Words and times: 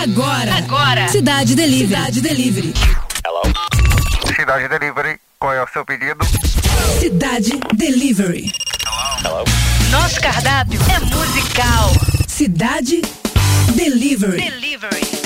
Agora. 0.00 0.54
Agora. 0.54 1.08
Cidade 1.08 1.56
Delivery. 1.56 1.88
Cidade 1.88 2.20
Delivery. 2.20 2.72
Hello. 3.24 3.42
Cidade 4.36 4.68
Delivery. 4.68 5.18
Qual 5.40 5.52
é 5.52 5.60
o 5.60 5.66
seu 5.66 5.84
pedido? 5.84 6.24
Cidade 7.00 7.58
Delivery. 7.74 8.52
Hello. 9.24 9.44
Nosso 9.90 10.20
cardápio 10.20 10.80
é 10.82 11.00
musical. 11.00 11.90
Cidade 12.28 13.02
Delivery. 13.74 14.40
Delivery. 14.40 15.17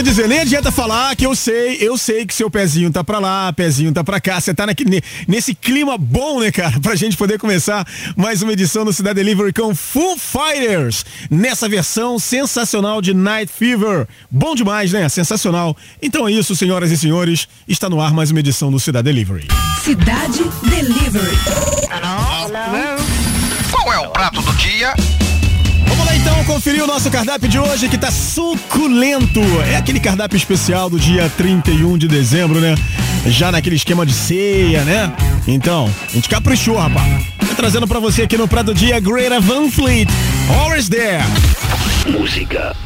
Adianta 0.00 0.02
dizer, 0.02 0.28
nem 0.28 0.40
adianta 0.40 0.72
falar 0.72 1.14
que 1.14 1.26
eu 1.26 1.34
sei, 1.34 1.76
eu 1.80 1.96
sei 1.96 2.24
que 2.24 2.34
seu 2.34 2.50
pezinho 2.50 2.90
tá 2.90 3.04
pra 3.04 3.18
lá, 3.18 3.52
pezinho 3.52 3.92
tá 3.92 4.02
pra 4.02 4.20
cá. 4.20 4.40
Você 4.40 4.54
tá 4.54 4.66
naquele, 4.66 5.02
nesse 5.28 5.54
clima 5.54 5.98
bom, 5.98 6.40
né, 6.40 6.50
cara? 6.50 6.78
Pra 6.80 6.94
gente 6.94 7.16
poder 7.16 7.38
começar 7.38 7.86
mais 8.16 8.40
uma 8.42 8.52
edição 8.52 8.84
do 8.84 8.92
Cidade 8.92 9.16
Delivery 9.16 9.52
com 9.52 9.74
Full 9.74 10.16
Fighters. 10.16 11.04
Nessa 11.30 11.68
versão 11.68 12.18
sensacional 12.18 13.02
de 13.02 13.12
Night 13.12 13.52
Fever. 13.52 14.06
Bom 14.30 14.54
demais, 14.54 14.92
né? 14.92 15.08
Sensacional. 15.08 15.76
Então 16.00 16.26
é 16.26 16.32
isso, 16.32 16.56
senhoras 16.56 16.90
e 16.90 16.96
senhores. 16.96 17.46
Está 17.68 17.88
no 17.88 18.00
ar 18.00 18.12
mais 18.12 18.30
uma 18.30 18.40
edição 18.40 18.70
do 18.70 18.80
Cidade 18.80 19.04
Delivery. 19.04 19.48
Cidade 19.82 20.44
Delivery. 20.62 21.36
Hello? 21.90 22.48
Hello? 22.48 22.96
Qual 23.70 23.92
é 23.92 23.98
o 23.98 24.10
prato 24.10 24.40
do 24.40 24.52
dia? 24.54 24.94
Então 26.20 26.44
conferir 26.44 26.84
o 26.84 26.86
nosso 26.86 27.10
cardápio 27.10 27.48
de 27.48 27.58
hoje 27.58 27.88
que 27.88 27.96
tá 27.96 28.10
suculento. 28.10 29.40
É 29.70 29.76
aquele 29.76 29.98
cardápio 29.98 30.36
especial 30.36 30.90
do 30.90 30.98
dia 30.98 31.30
31 31.36 31.96
de 31.96 32.06
dezembro, 32.06 32.60
né? 32.60 32.74
Já 33.26 33.50
naquele 33.50 33.76
esquema 33.76 34.04
de 34.04 34.12
ceia, 34.12 34.82
né? 34.84 35.12
Então, 35.46 35.90
a 36.08 36.12
gente 36.12 36.28
caprichou, 36.28 36.76
rapaz. 36.76 37.24
Tô 37.38 37.54
trazendo 37.54 37.88
para 37.88 37.98
você 37.98 38.22
aqui 38.22 38.36
no 38.36 38.46
Prato 38.46 38.66
do 38.66 38.74
Dia 38.74 39.00
Greater 39.00 39.40
Van 39.40 39.70
Fleet. 39.70 40.08
Always 40.62 40.88
there. 40.88 41.24
Música. 42.06 42.76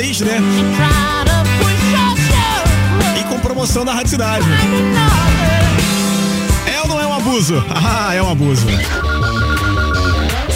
Stage, 0.00 0.24
né? 0.24 0.38
E 3.20 3.24
com 3.24 3.38
promoção 3.38 3.84
da 3.84 3.92
Rádio 3.92 4.08
Cidade. 4.08 4.46
É 6.66 6.80
ou 6.80 6.88
não 6.88 6.98
é 6.98 7.06
um 7.06 7.12
abuso? 7.12 7.62
Ah, 7.68 8.14
é 8.14 8.22
um 8.22 8.30
abuso. 8.30 8.66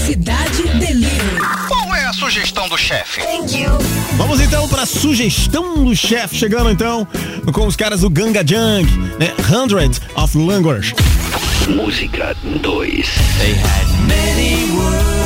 Cidade 0.06 0.62
Delivery. 0.78 1.40
Qual 1.68 1.94
é 1.94 2.06
a 2.06 2.12
sugestão 2.14 2.70
do 2.70 2.78
chefe? 2.78 3.20
Vamos 4.16 4.40
então 4.40 4.66
para 4.66 4.82
a 4.82 4.86
sugestão 4.86 5.84
do 5.84 5.94
chefe, 5.94 6.36
chegando 6.36 6.70
então 6.70 7.06
com 7.52 7.66
os 7.66 7.76
caras 7.76 8.00
do 8.00 8.08
Ganga 8.08 8.42
Jung, 8.46 8.86
né? 9.18 9.34
Hundred 9.52 10.00
of 10.14 10.38
Language. 10.38 10.94
Música 11.68 12.34
2. 12.62 13.10
They 13.38 13.52
had 13.52 14.08
many 14.08 14.70
words 14.72 15.23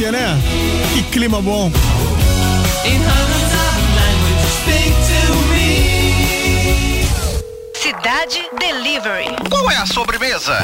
delícia, 0.00 0.10
né? 0.10 0.40
Que 0.94 1.02
clima 1.04 1.42
bom. 1.42 1.70
Cidade 7.74 8.40
Delivery. 8.58 9.36
Qual 9.50 9.70
é 9.70 9.76
a 9.76 9.86
sobremesa? 9.86 10.58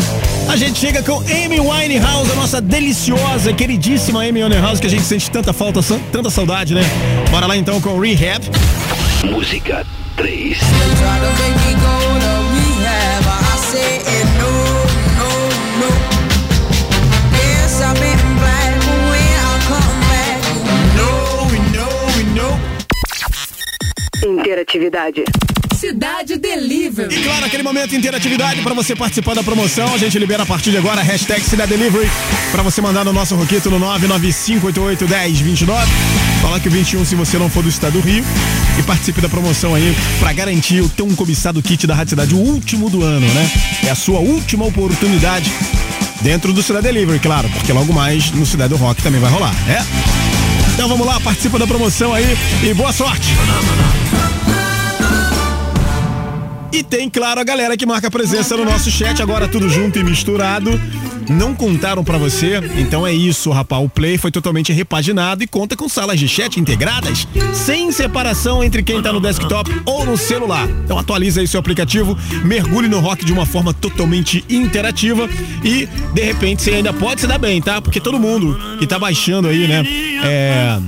A 0.48 0.56
gente 0.56 0.78
chega 0.78 1.02
com 1.02 1.18
Amy 1.20 1.60
Winehouse, 1.60 2.32
a 2.32 2.34
nossa 2.34 2.60
deliciosa, 2.60 3.52
queridíssima 3.52 4.20
Amy 4.22 4.42
Winehouse, 4.42 4.80
que 4.80 4.86
a 4.86 4.90
gente 4.90 5.04
sente 5.04 5.30
tanta 5.30 5.52
falta, 5.52 5.80
tanta 6.10 6.30
saudade, 6.30 6.74
né? 6.74 6.82
Bora 7.30 7.46
lá 7.46 7.56
então 7.56 7.80
com 7.80 7.98
Rehab. 8.00 8.42
Música 9.24 9.84
3. 10.16 10.58
Interatividade. 24.46 25.24
Cidade 25.74 26.36
Delivery. 26.38 27.12
E 27.12 27.20
claro, 27.24 27.44
aquele 27.44 27.64
momento 27.64 27.90
de 27.90 27.96
interatividade 27.96 28.62
para 28.62 28.72
você 28.74 28.94
participar 28.94 29.34
da 29.34 29.42
promoção. 29.42 29.92
A 29.92 29.98
gente 29.98 30.16
libera 30.20 30.44
a 30.44 30.46
partir 30.46 30.70
de 30.70 30.76
agora 30.76 31.00
a 31.00 31.02
hashtag 31.02 31.42
Cidade 31.42 31.70
Delivery 31.76 32.08
para 32.52 32.62
você 32.62 32.80
mandar 32.80 33.04
no 33.04 33.12
nosso 33.12 33.34
roquito 33.34 33.68
no 33.68 33.80
995881029. 33.80 35.66
Falar 36.40 36.60
que 36.60 36.68
o 36.68 36.70
21 36.70 37.04
se 37.04 37.16
você 37.16 37.36
não 37.38 37.50
for 37.50 37.64
do 37.64 37.68
estado 37.68 37.94
do 37.94 38.00
Rio 38.00 38.24
e 38.78 38.82
participe 38.84 39.20
da 39.20 39.28
promoção 39.28 39.74
aí 39.74 39.96
para 40.20 40.32
garantir 40.32 40.80
o 40.80 40.88
teu 40.88 41.06
um 41.06 41.16
cobiçado 41.16 41.60
kit 41.60 41.84
da 41.84 41.96
Rádio 41.96 42.10
Cidade, 42.10 42.32
o 42.32 42.38
último 42.38 42.88
do 42.88 43.02
ano, 43.02 43.26
né? 43.26 43.50
É 43.84 43.90
a 43.90 43.96
sua 43.96 44.20
última 44.20 44.64
oportunidade 44.64 45.52
dentro 46.20 46.52
do 46.52 46.62
Cidade 46.62 46.84
Delivery, 46.84 47.18
claro, 47.18 47.48
porque 47.48 47.72
logo 47.72 47.92
mais 47.92 48.30
no 48.30 48.46
Cidade 48.46 48.70
do 48.70 48.76
Rock 48.76 49.02
também 49.02 49.20
vai 49.20 49.32
rolar, 49.32 49.54
né? 49.66 49.84
Então 50.76 50.88
vamos 50.90 51.06
lá, 51.06 51.18
participa 51.18 51.58
da 51.58 51.66
promoção 51.66 52.12
aí 52.12 52.36
e 52.62 52.74
boa 52.74 52.92
sorte! 52.92 53.34
E 56.76 56.82
tem, 56.82 57.08
claro, 57.08 57.40
a 57.40 57.42
galera 57.42 57.74
que 57.74 57.86
marca 57.86 58.10
presença 58.10 58.54
no 58.54 58.62
nosso 58.62 58.90
chat, 58.90 59.22
agora 59.22 59.48
tudo 59.48 59.66
junto 59.66 59.98
e 59.98 60.04
misturado. 60.04 60.78
Não 61.26 61.54
contaram 61.54 62.04
para 62.04 62.18
você, 62.18 62.60
então 62.76 63.06
é 63.06 63.14
isso, 63.14 63.50
rapaz. 63.50 63.82
O 63.82 63.88
Play 63.88 64.18
foi 64.18 64.30
totalmente 64.30 64.74
repaginado 64.74 65.42
e 65.42 65.46
conta 65.46 65.74
com 65.74 65.88
salas 65.88 66.20
de 66.20 66.28
chat 66.28 66.60
integradas, 66.60 67.26
sem 67.54 67.90
separação 67.90 68.62
entre 68.62 68.82
quem 68.82 69.00
tá 69.00 69.10
no 69.10 69.22
desktop 69.22 69.70
ou 69.86 70.04
no 70.04 70.18
celular. 70.18 70.68
Então 70.84 70.98
atualiza 70.98 71.40
aí 71.40 71.48
seu 71.48 71.58
aplicativo, 71.58 72.14
mergulhe 72.44 72.88
no 72.88 73.00
rock 73.00 73.24
de 73.24 73.32
uma 73.32 73.46
forma 73.46 73.72
totalmente 73.72 74.44
interativa 74.46 75.26
e, 75.64 75.88
de 76.12 76.22
repente, 76.22 76.60
você 76.60 76.72
ainda 76.72 76.92
pode 76.92 77.22
se 77.22 77.26
dar 77.26 77.38
bem, 77.38 77.58
tá? 77.58 77.80
Porque 77.80 78.02
todo 78.02 78.20
mundo 78.20 78.54
que 78.78 78.86
tá 78.86 78.98
baixando 78.98 79.48
aí, 79.48 79.66
né? 79.66 79.82
É 80.22 80.78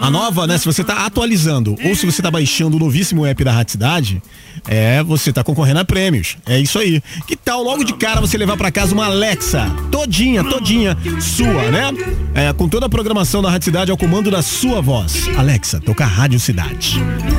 a 0.00 0.10
nova, 0.10 0.46
né? 0.46 0.56
Se 0.56 0.64
você 0.64 0.82
tá 0.82 1.04
atualizando 1.04 1.76
ou 1.84 1.94
se 1.94 2.06
você 2.06 2.22
tá 2.22 2.30
baixando 2.30 2.76
o 2.76 2.80
novíssimo 2.80 3.26
app 3.26 3.44
da 3.44 3.52
Rádio 3.52 3.72
Cidade, 3.72 4.22
é, 4.66 5.02
você 5.02 5.30
tá 5.30 5.44
concorrendo 5.44 5.80
a 5.80 5.84
prêmios. 5.84 6.38
É 6.46 6.58
isso 6.58 6.78
aí. 6.78 7.02
Que 7.26 7.36
tal 7.36 7.62
logo 7.62 7.84
de 7.84 7.92
cara 7.92 8.20
você 8.20 8.38
levar 8.38 8.56
para 8.56 8.72
casa 8.72 8.94
uma 8.94 9.04
Alexa 9.04 9.70
todinha, 9.90 10.42
todinha 10.42 10.96
sua, 11.20 11.70
né? 11.70 11.90
É, 12.34 12.52
com 12.54 12.66
toda 12.66 12.86
a 12.86 12.88
programação 12.88 13.42
da 13.42 13.50
Rádio 13.50 13.66
Cidade 13.66 13.90
ao 13.90 13.96
comando 13.96 14.30
da 14.30 14.40
sua 14.40 14.80
voz. 14.80 15.28
Alexa, 15.36 15.80
toca 15.80 16.06
Rádio 16.06 16.40
Cidade. 16.40 16.96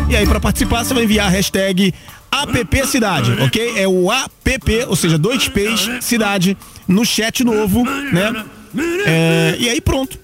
E 0.07 0.15
aí 0.15 0.27
para 0.27 0.39
participar 0.39 0.85
você 0.85 0.93
vai 0.93 1.03
enviar 1.03 1.25
a 1.27 1.29
hashtag 1.29 1.91
app 2.31 2.87
cidade, 2.87 3.31
ok? 3.41 3.73
É 3.75 3.87
o 3.87 4.11
app, 4.11 4.85
ou 4.87 4.95
seja, 4.95 5.17
dois 5.17 5.47
P's 5.49 5.89
cidade 5.99 6.55
no 6.87 7.03
chat 7.03 7.43
novo, 7.43 7.83
né? 7.83 8.45
É, 9.05 9.57
e 9.59 9.67
aí 9.67 9.81
pronto 9.81 10.17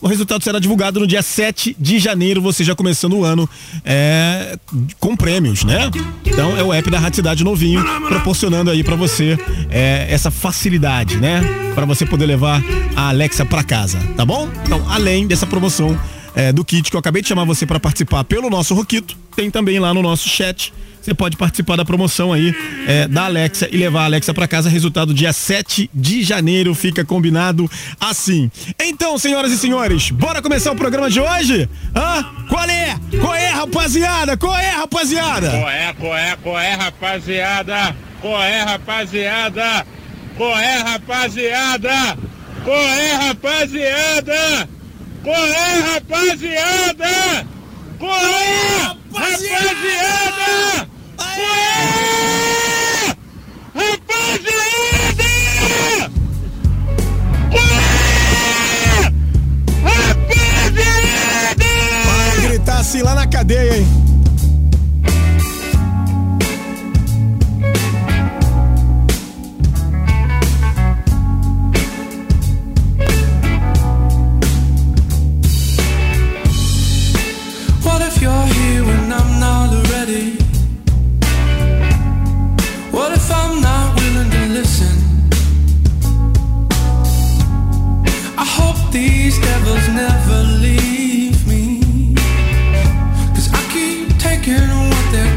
o 0.00 0.06
resultado 0.06 0.42
será 0.44 0.58
divulgado 0.58 1.00
no 1.00 1.06
dia 1.06 1.22
7 1.22 1.76
de 1.78 1.98
janeiro, 1.98 2.40
você 2.40 2.62
já 2.62 2.74
começando 2.74 3.14
o 3.14 3.24
ano 3.24 3.48
é, 3.84 4.58
com 5.00 5.16
prêmios, 5.16 5.64
né? 5.64 5.90
Então 6.24 6.56
é 6.56 6.62
o 6.62 6.72
app 6.72 6.90
da 6.90 6.98
Rádio 6.98 7.16
Cidade 7.16 7.44
novinho, 7.44 7.82
proporcionando 8.08 8.70
aí 8.70 8.84
para 8.84 8.96
você 8.96 9.38
é, 9.70 10.06
essa 10.10 10.30
facilidade, 10.30 11.16
né? 11.16 11.40
Para 11.74 11.84
você 11.84 12.04
poder 12.04 12.26
levar 12.26 12.62
a 12.94 13.08
Alexa 13.08 13.44
para 13.44 13.62
casa, 13.62 13.98
tá 14.16 14.24
bom? 14.24 14.48
Então, 14.64 14.84
além 14.90 15.26
dessa 15.26 15.46
promoção 15.46 15.98
é, 16.34 16.52
do 16.52 16.64
kit 16.64 16.90
que 16.90 16.96
eu 16.96 17.00
acabei 17.00 17.22
de 17.22 17.28
chamar 17.28 17.44
você 17.44 17.66
para 17.66 17.80
participar 17.80 18.24
pelo 18.24 18.50
nosso 18.50 18.74
Roquito, 18.74 19.16
tem 19.34 19.50
também 19.50 19.78
lá 19.78 19.92
no 19.94 20.02
nosso 20.02 20.28
chat 20.28 20.72
você 21.02 21.14
pode 21.14 21.36
participar 21.36 21.76
da 21.76 21.84
promoção 21.84 22.32
aí 22.32 22.54
é, 22.86 23.08
da 23.08 23.24
Alexa 23.24 23.68
e 23.70 23.76
levar 23.76 24.02
a 24.02 24.04
Alexa 24.04 24.32
para 24.32 24.46
casa. 24.46 24.70
Resultado 24.70 25.12
dia 25.12 25.32
7 25.32 25.90
de 25.92 26.22
janeiro, 26.22 26.74
fica 26.74 27.04
combinado 27.04 27.68
assim. 28.00 28.50
Então, 28.80 29.18
senhoras 29.18 29.50
e 29.50 29.58
senhores, 29.58 30.10
bora 30.10 30.40
começar 30.40 30.70
o 30.70 30.76
programa 30.76 31.10
de 31.10 31.20
hoje? 31.20 31.68
Hã? 31.94 32.24
Qual 32.48 32.64
é? 32.64 32.96
Qual 33.20 33.34
é, 33.34 33.48
rapaziada? 33.48 34.36
Qual 34.36 34.56
é, 34.56 34.70
rapaziada? 34.70 35.50
Qual 35.50 35.70
é, 35.70 35.92
qual 35.92 36.16
é, 36.16 36.36
qual 36.36 36.60
é, 36.60 36.74
rapaziada? 36.74 37.96
Qual 38.20 38.42
é, 38.42 38.62
rapaziada? 38.62 39.86
Qual 40.36 40.56
é, 40.56 40.76
rapaziada? 40.76 42.18
Qual 42.64 42.80
é, 42.80 43.12
rapaziada? 43.12 44.68
Qual 45.24 45.46
é, 45.46 45.94
rapaziada? 45.94 47.46
Qual 47.98 48.14
é, 48.14 48.82
rapaziada? 48.82 50.91
Aê! 51.22 53.14
Rapaziada! 53.74 55.30
Rapaziada! 59.84 61.70
Vai 62.06 62.48
gritar 62.48 62.78
assim 62.80 63.02
lá 63.02 63.14
na 63.14 63.26
cadeia, 63.26 63.76
hein? 63.78 64.11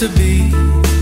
to 0.00 0.08
be. 0.16 0.99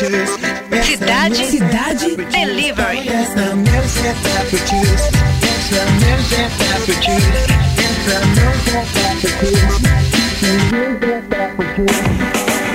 That 0.00 1.28
we 1.36 2.24
Delivery. 2.32 3.04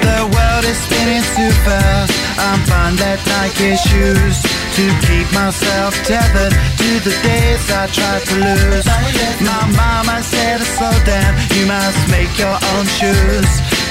The 0.05 0.22
world 0.22 0.65
is 0.65 0.77
spinning 0.77 1.25
too 1.34 1.51
fast. 1.65 2.13
I'm 2.38 2.62
fine 2.70 2.96
that 2.98 3.17
Nike 3.25 3.74
shoes 3.74 4.38
to 4.77 4.86
keep 5.10 5.25
myself 5.34 5.96
tethered 6.05 6.53
to 6.53 6.89
the 7.01 7.15
days 7.25 7.72
I 7.72 7.88
tried 7.89 8.22
to 8.22 8.36
lose. 8.38 8.86
My 9.41 9.65
mama 9.74 10.22
said, 10.22 10.60
to 10.60 10.65
slow 10.65 10.94
down, 11.05 11.34
you 11.58 11.65
must 11.65 12.12
make 12.12 12.38
your 12.38 12.53
own 12.53 12.86
shoes. 12.86 13.85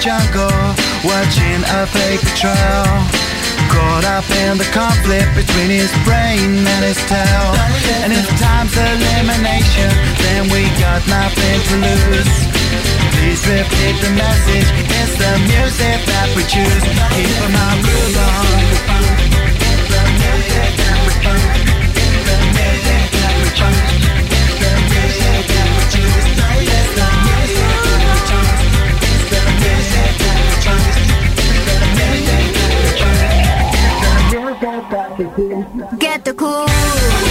jungle, 0.00 0.48
watching 1.04 1.60
a 1.76 1.84
fake 1.84 2.24
trail. 2.32 2.88
Caught 3.68 4.04
up 4.08 4.24
in 4.48 4.56
the 4.56 4.64
conflict 4.72 5.28
between 5.36 5.70
his 5.70 5.92
brain 6.08 6.64
and 6.64 6.82
his 6.84 6.96
tail. 7.04 7.52
And 8.02 8.12
if 8.12 8.26
time's 8.40 8.72
elimination, 8.72 9.92
then 10.24 10.48
we 10.48 10.64
got 10.80 11.04
nothing 11.06 11.58
to 11.68 11.74
lose. 11.84 12.34
Please 13.20 13.44
repeat 13.44 13.96
the 14.00 14.10
message, 14.16 14.68
it's 14.88 15.14
the 15.20 15.32
music 15.52 15.98
that 16.08 16.28
we 16.34 16.42
choose. 16.48 16.84
Keep 17.14 17.36
our 17.60 17.76
groove 17.84 18.16
on. 18.16 19.29
The 36.22 36.34
cool. 36.34 37.29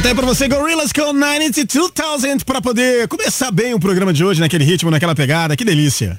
Até 0.00 0.14
pra 0.14 0.24
você, 0.24 0.48
Gorillaz 0.48 0.92
com 0.92 1.12
92,000 1.12 2.38
pra 2.46 2.62
poder 2.62 3.06
começar 3.06 3.50
bem 3.50 3.74
o 3.74 3.78
programa 3.78 4.14
de 4.14 4.24
hoje, 4.24 4.40
naquele 4.40 4.64
ritmo, 4.64 4.90
naquela 4.90 5.14
pegada. 5.14 5.54
Que 5.54 5.62
delícia. 5.62 6.18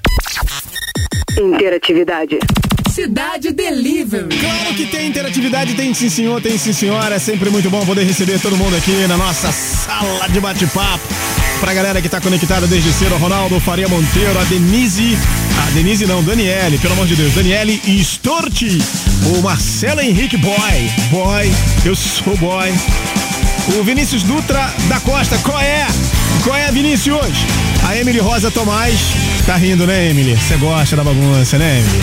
Interatividade. 1.36 2.38
Cidade 2.92 3.50
Delivery. 3.50 4.28
Claro 4.38 4.74
que 4.76 4.86
tem 4.86 5.08
interatividade, 5.08 5.74
tem 5.74 5.92
sim 5.92 6.08
senhor, 6.08 6.40
tem 6.40 6.56
sim 6.56 6.72
senhora. 6.72 7.16
É 7.16 7.18
sempre 7.18 7.50
muito 7.50 7.68
bom 7.70 7.84
poder 7.84 8.04
receber 8.04 8.40
todo 8.40 8.56
mundo 8.56 8.76
aqui 8.76 8.92
na 9.08 9.16
nossa 9.16 9.50
sala 9.50 10.28
de 10.28 10.38
bate-papo. 10.38 11.02
Pra 11.58 11.74
galera 11.74 12.00
que 12.00 12.08
tá 12.08 12.20
conectada 12.20 12.68
desde 12.68 12.92
cedo, 12.92 13.16
Ronaldo 13.16 13.58
Faria 13.58 13.88
Monteiro, 13.88 14.38
a 14.38 14.44
Denise. 14.44 15.18
A 15.66 15.70
Denise 15.72 16.06
não, 16.06 16.22
Daniele, 16.22 16.78
pelo 16.78 16.94
amor 16.94 17.08
de 17.08 17.16
Deus. 17.16 17.34
Daniele 17.34 17.80
Storti. 18.00 18.78
O 19.34 19.42
Marcelo 19.42 20.00
Henrique 20.00 20.36
Boy. 20.36 20.90
Boy, 21.10 21.50
eu 21.84 21.96
sou 21.96 22.36
boy. 22.36 22.72
O 23.68 23.84
Vinícius 23.84 24.24
Dutra 24.24 24.74
da 24.88 24.98
Costa, 25.00 25.38
qual 25.38 25.60
é? 25.60 25.86
Qual 26.42 26.56
é, 26.56 26.70
Vinícius? 26.72 27.36
A 27.86 27.96
Emily 27.96 28.18
Rosa 28.18 28.50
Tomás. 28.50 28.98
Tá 29.46 29.56
rindo, 29.56 29.86
né, 29.86 30.10
Emily? 30.10 30.36
Você 30.36 30.56
gosta 30.56 30.96
da 30.96 31.04
bagunça, 31.04 31.58
né, 31.58 31.78
Emily? 31.78 32.02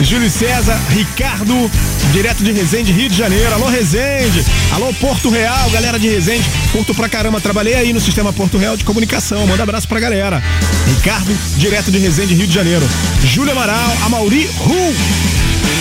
Júlio 0.00 0.30
César, 0.30 0.80
Ricardo, 0.90 1.70
direto 2.12 2.42
de 2.42 2.52
Resende, 2.52 2.90
Rio 2.90 3.08
de 3.08 3.16
Janeiro. 3.16 3.52
Alô, 3.52 3.68
Resende. 3.68 4.44
Alô, 4.72 4.92
Porto 4.94 5.28
Real, 5.28 5.70
galera 5.70 5.98
de 5.98 6.08
Resende. 6.08 6.44
Curto 6.72 6.94
pra 6.94 7.08
caramba. 7.08 7.40
Trabalhei 7.40 7.74
aí 7.74 7.92
no 7.92 8.00
sistema 8.00 8.32
Porto 8.32 8.56
Real 8.56 8.76
de 8.76 8.84
comunicação. 8.84 9.46
Manda 9.46 9.62
abraço 9.62 9.86
pra 9.86 10.00
galera. 10.00 10.42
Ricardo, 10.86 11.36
direto 11.58 11.90
de 11.92 11.98
Resende, 11.98 12.34
Rio 12.34 12.46
de 12.46 12.54
Janeiro. 12.54 12.88
Júlio 13.22 13.52
Amaral, 13.52 13.96
Amauri 14.06 14.48
Ru. 14.56 14.94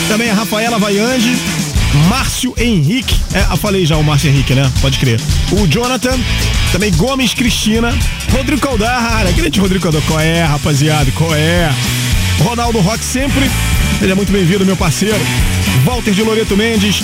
Também 0.09 0.29
a 0.29 0.33
Rafaela 0.33 0.77
Vaiange. 0.77 1.35
Márcio 2.07 2.53
Henrique. 2.57 3.15
É, 3.33 3.41
eu 3.51 3.57
falei 3.57 3.85
já 3.85 3.97
o 3.97 4.03
Márcio 4.03 4.29
Henrique, 4.29 4.53
né? 4.53 4.69
Pode 4.81 4.97
crer. 4.97 5.19
O 5.51 5.67
Jonathan, 5.67 6.17
também 6.71 6.91
Gomes 6.93 7.33
Cristina, 7.33 7.93
Rodrigo 8.31 8.61
Caldara, 8.61 9.31
grande 9.31 9.59
Rodrigo 9.59 9.83
Caldara. 9.83 10.03
Qual 10.07 10.19
é, 10.19 10.43
rapaziada? 10.43 11.11
Qual 11.11 11.33
é? 11.35 11.71
Ronaldo 12.39 12.79
Rock 12.79 13.03
sempre. 13.03 13.49
Seja 13.99 14.15
muito 14.15 14.31
bem-vindo, 14.31 14.65
meu 14.65 14.75
parceiro. 14.75 15.19
Walter 15.85 16.13
de 16.13 16.23
Loreto 16.23 16.57
Mendes. 16.57 17.03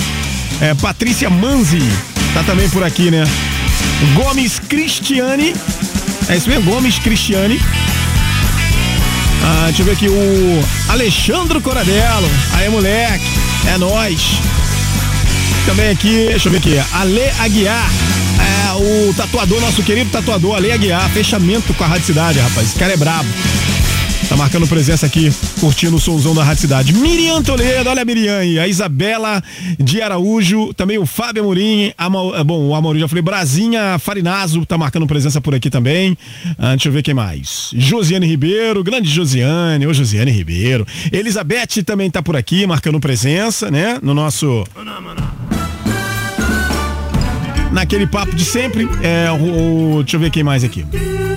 É, 0.60 0.74
Patrícia 0.74 1.30
Manzi. 1.30 1.82
Tá 2.34 2.44
também 2.44 2.70
por 2.70 2.84
aqui, 2.84 3.10
né? 3.10 3.24
Gomes 4.14 4.60
Cristiane. 4.60 5.54
É 6.28 6.36
isso 6.36 6.50
mesmo? 6.50 6.72
Gomes 6.72 7.00
Cristiane. 7.00 7.60
Ah, 9.44 9.66
deixa 9.68 9.82
eu 9.82 9.86
ver 9.86 9.92
aqui 9.94 10.10
o 10.10 10.64
Alexandre 10.90 11.60
Coradello. 11.62 12.30
Aí, 12.54 12.70
moleque. 12.70 13.26
É 13.68 13.78
nós. 13.78 14.40
Também 15.66 15.90
aqui, 15.90 16.28
deixa 16.28 16.48
eu 16.48 16.52
ver 16.52 16.58
aqui. 16.58 16.78
Ale 16.94 17.30
Aguiar. 17.40 17.90
É, 18.40 19.10
o 19.10 19.14
tatuador, 19.14 19.60
nosso 19.62 19.84
querido 19.84 20.10
tatuador, 20.10 20.56
Ale 20.56 20.72
Aguiar. 20.72 21.10
Fechamento 21.12 21.74
com 21.74 21.84
a 21.84 21.88
Rádio 21.88 22.06
Cidade, 22.06 22.40
rapaz. 22.40 22.70
Esse 22.70 22.80
cara 22.80 22.94
é 22.94 22.98
brabo. 22.98 23.30
Tá 24.30 24.38
marcando 24.38 24.68
presença 24.68 25.08
aqui, 25.08 25.34
curtindo 25.60 25.96
o 25.96 26.00
somzão 26.00 26.36
da 26.36 26.44
Rádio 26.44 26.62
Cidade. 26.62 26.94
Miriam 26.94 27.42
Toledo, 27.42 27.90
olha 27.90 28.04
a 28.04 28.06
Miriam 28.06 28.38
aí. 28.38 28.60
A 28.60 28.68
Isabela 28.68 29.42
de 29.80 30.04
Araújo, 30.04 30.72
também 30.76 31.00
o 31.00 31.06
Fábio 31.08 31.42
Amorim. 31.42 31.88
Eh, 31.88 32.44
bom, 32.46 32.68
o 32.68 32.76
Amorim 32.76 33.00
já 33.00 33.08
falei. 33.08 33.24
Brasinha 33.24 33.98
Farinazo 33.98 34.64
tá 34.68 34.78
marcando 34.78 35.08
presença 35.08 35.42
por 35.42 35.56
aqui 35.56 35.68
também. 35.72 36.16
Ah, 36.60 36.72
deixa 36.76 36.90
eu 36.90 36.94
ver 36.94 37.02
quem 37.02 37.16
mais. 37.16 37.72
Josiane 37.74 38.28
Ribeiro, 38.28 38.84
grande 38.84 39.10
Josiane. 39.10 39.88
Ô, 39.88 39.94
Josiane 39.96 40.30
Ribeiro. 40.30 40.86
Elizabeth 41.12 41.84
também 41.84 42.12
tá 42.12 42.22
por 42.22 42.36
aqui, 42.36 42.68
marcando 42.68 43.00
presença, 43.00 43.72
né? 43.72 43.98
No 44.00 44.14
nosso 44.14 44.64
naquele 47.72 48.06
papo 48.08 48.36
de 48.36 48.44
sempre. 48.46 48.88
É, 49.02 49.30
o, 49.32 49.96
o- 49.98 50.04
deixa 50.04 50.18
eu 50.18 50.22
ver 50.22 50.30
quem 50.32 50.44
mais 50.44 50.64
aqui. 50.64 50.86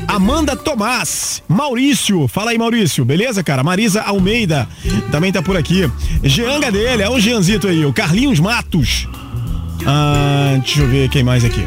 Amanda 0.08 0.54
Tomás, 0.56 1.42
Maurício, 1.48 2.28
fala 2.28 2.50
aí 2.50 2.58
Maurício, 2.58 3.04
beleza, 3.04 3.42
cara? 3.42 3.62
Marisa 3.62 4.02
Almeida 4.02 4.68
também 5.10 5.32
tá 5.32 5.40
por 5.40 5.56
aqui. 5.56 5.90
Jeanga 6.22 6.70
dele, 6.70 7.02
é 7.02 7.08
o 7.08 7.18
Jeanzito 7.18 7.66
aí, 7.68 7.84
o 7.86 7.92
Carlinhos 7.92 8.38
Matos. 8.40 9.08
Ah, 9.86 10.56
deixa 10.58 10.80
eu 10.82 10.88
ver 10.88 11.08
quem 11.08 11.22
mais 11.22 11.44
aqui. 11.44 11.64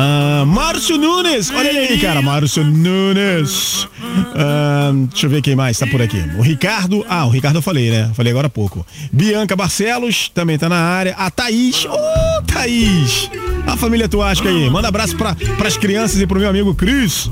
Ah, 0.00 0.44
Márcio 0.46 0.96
Nunes, 0.96 1.50
olha 1.50 1.70
ele 1.70 1.78
aí, 1.78 1.98
cara, 1.98 2.22
Márcio 2.22 2.62
Nunes. 2.64 3.88
Ah, 4.32 4.92
deixa 5.10 5.26
eu 5.26 5.30
ver 5.30 5.42
quem 5.42 5.56
mais 5.56 5.76
tá 5.76 5.88
por 5.88 6.00
aqui. 6.00 6.22
O 6.38 6.40
Ricardo, 6.40 7.04
ah, 7.08 7.26
o 7.26 7.30
Ricardo 7.30 7.56
eu 7.56 7.62
falei, 7.62 7.90
né? 7.90 8.08
Falei 8.14 8.30
agora 8.30 8.46
há 8.46 8.50
pouco. 8.50 8.86
Bianca 9.10 9.56
Barcelos 9.56 10.28
também 10.32 10.56
tá 10.56 10.68
na 10.68 10.78
área. 10.78 11.16
A 11.18 11.28
Thaís, 11.32 11.84
ô 11.84 12.42
Thaís. 12.46 13.28
A 13.66 13.76
família 13.76 14.08
Tuasca 14.08 14.48
aí, 14.48 14.70
manda 14.70 14.86
abraço 14.86 15.16
pra, 15.16 15.34
pras 15.56 15.76
crianças 15.76 16.20
e 16.20 16.26
pro 16.28 16.38
meu 16.38 16.48
amigo 16.48 16.72
Cris. 16.76 17.28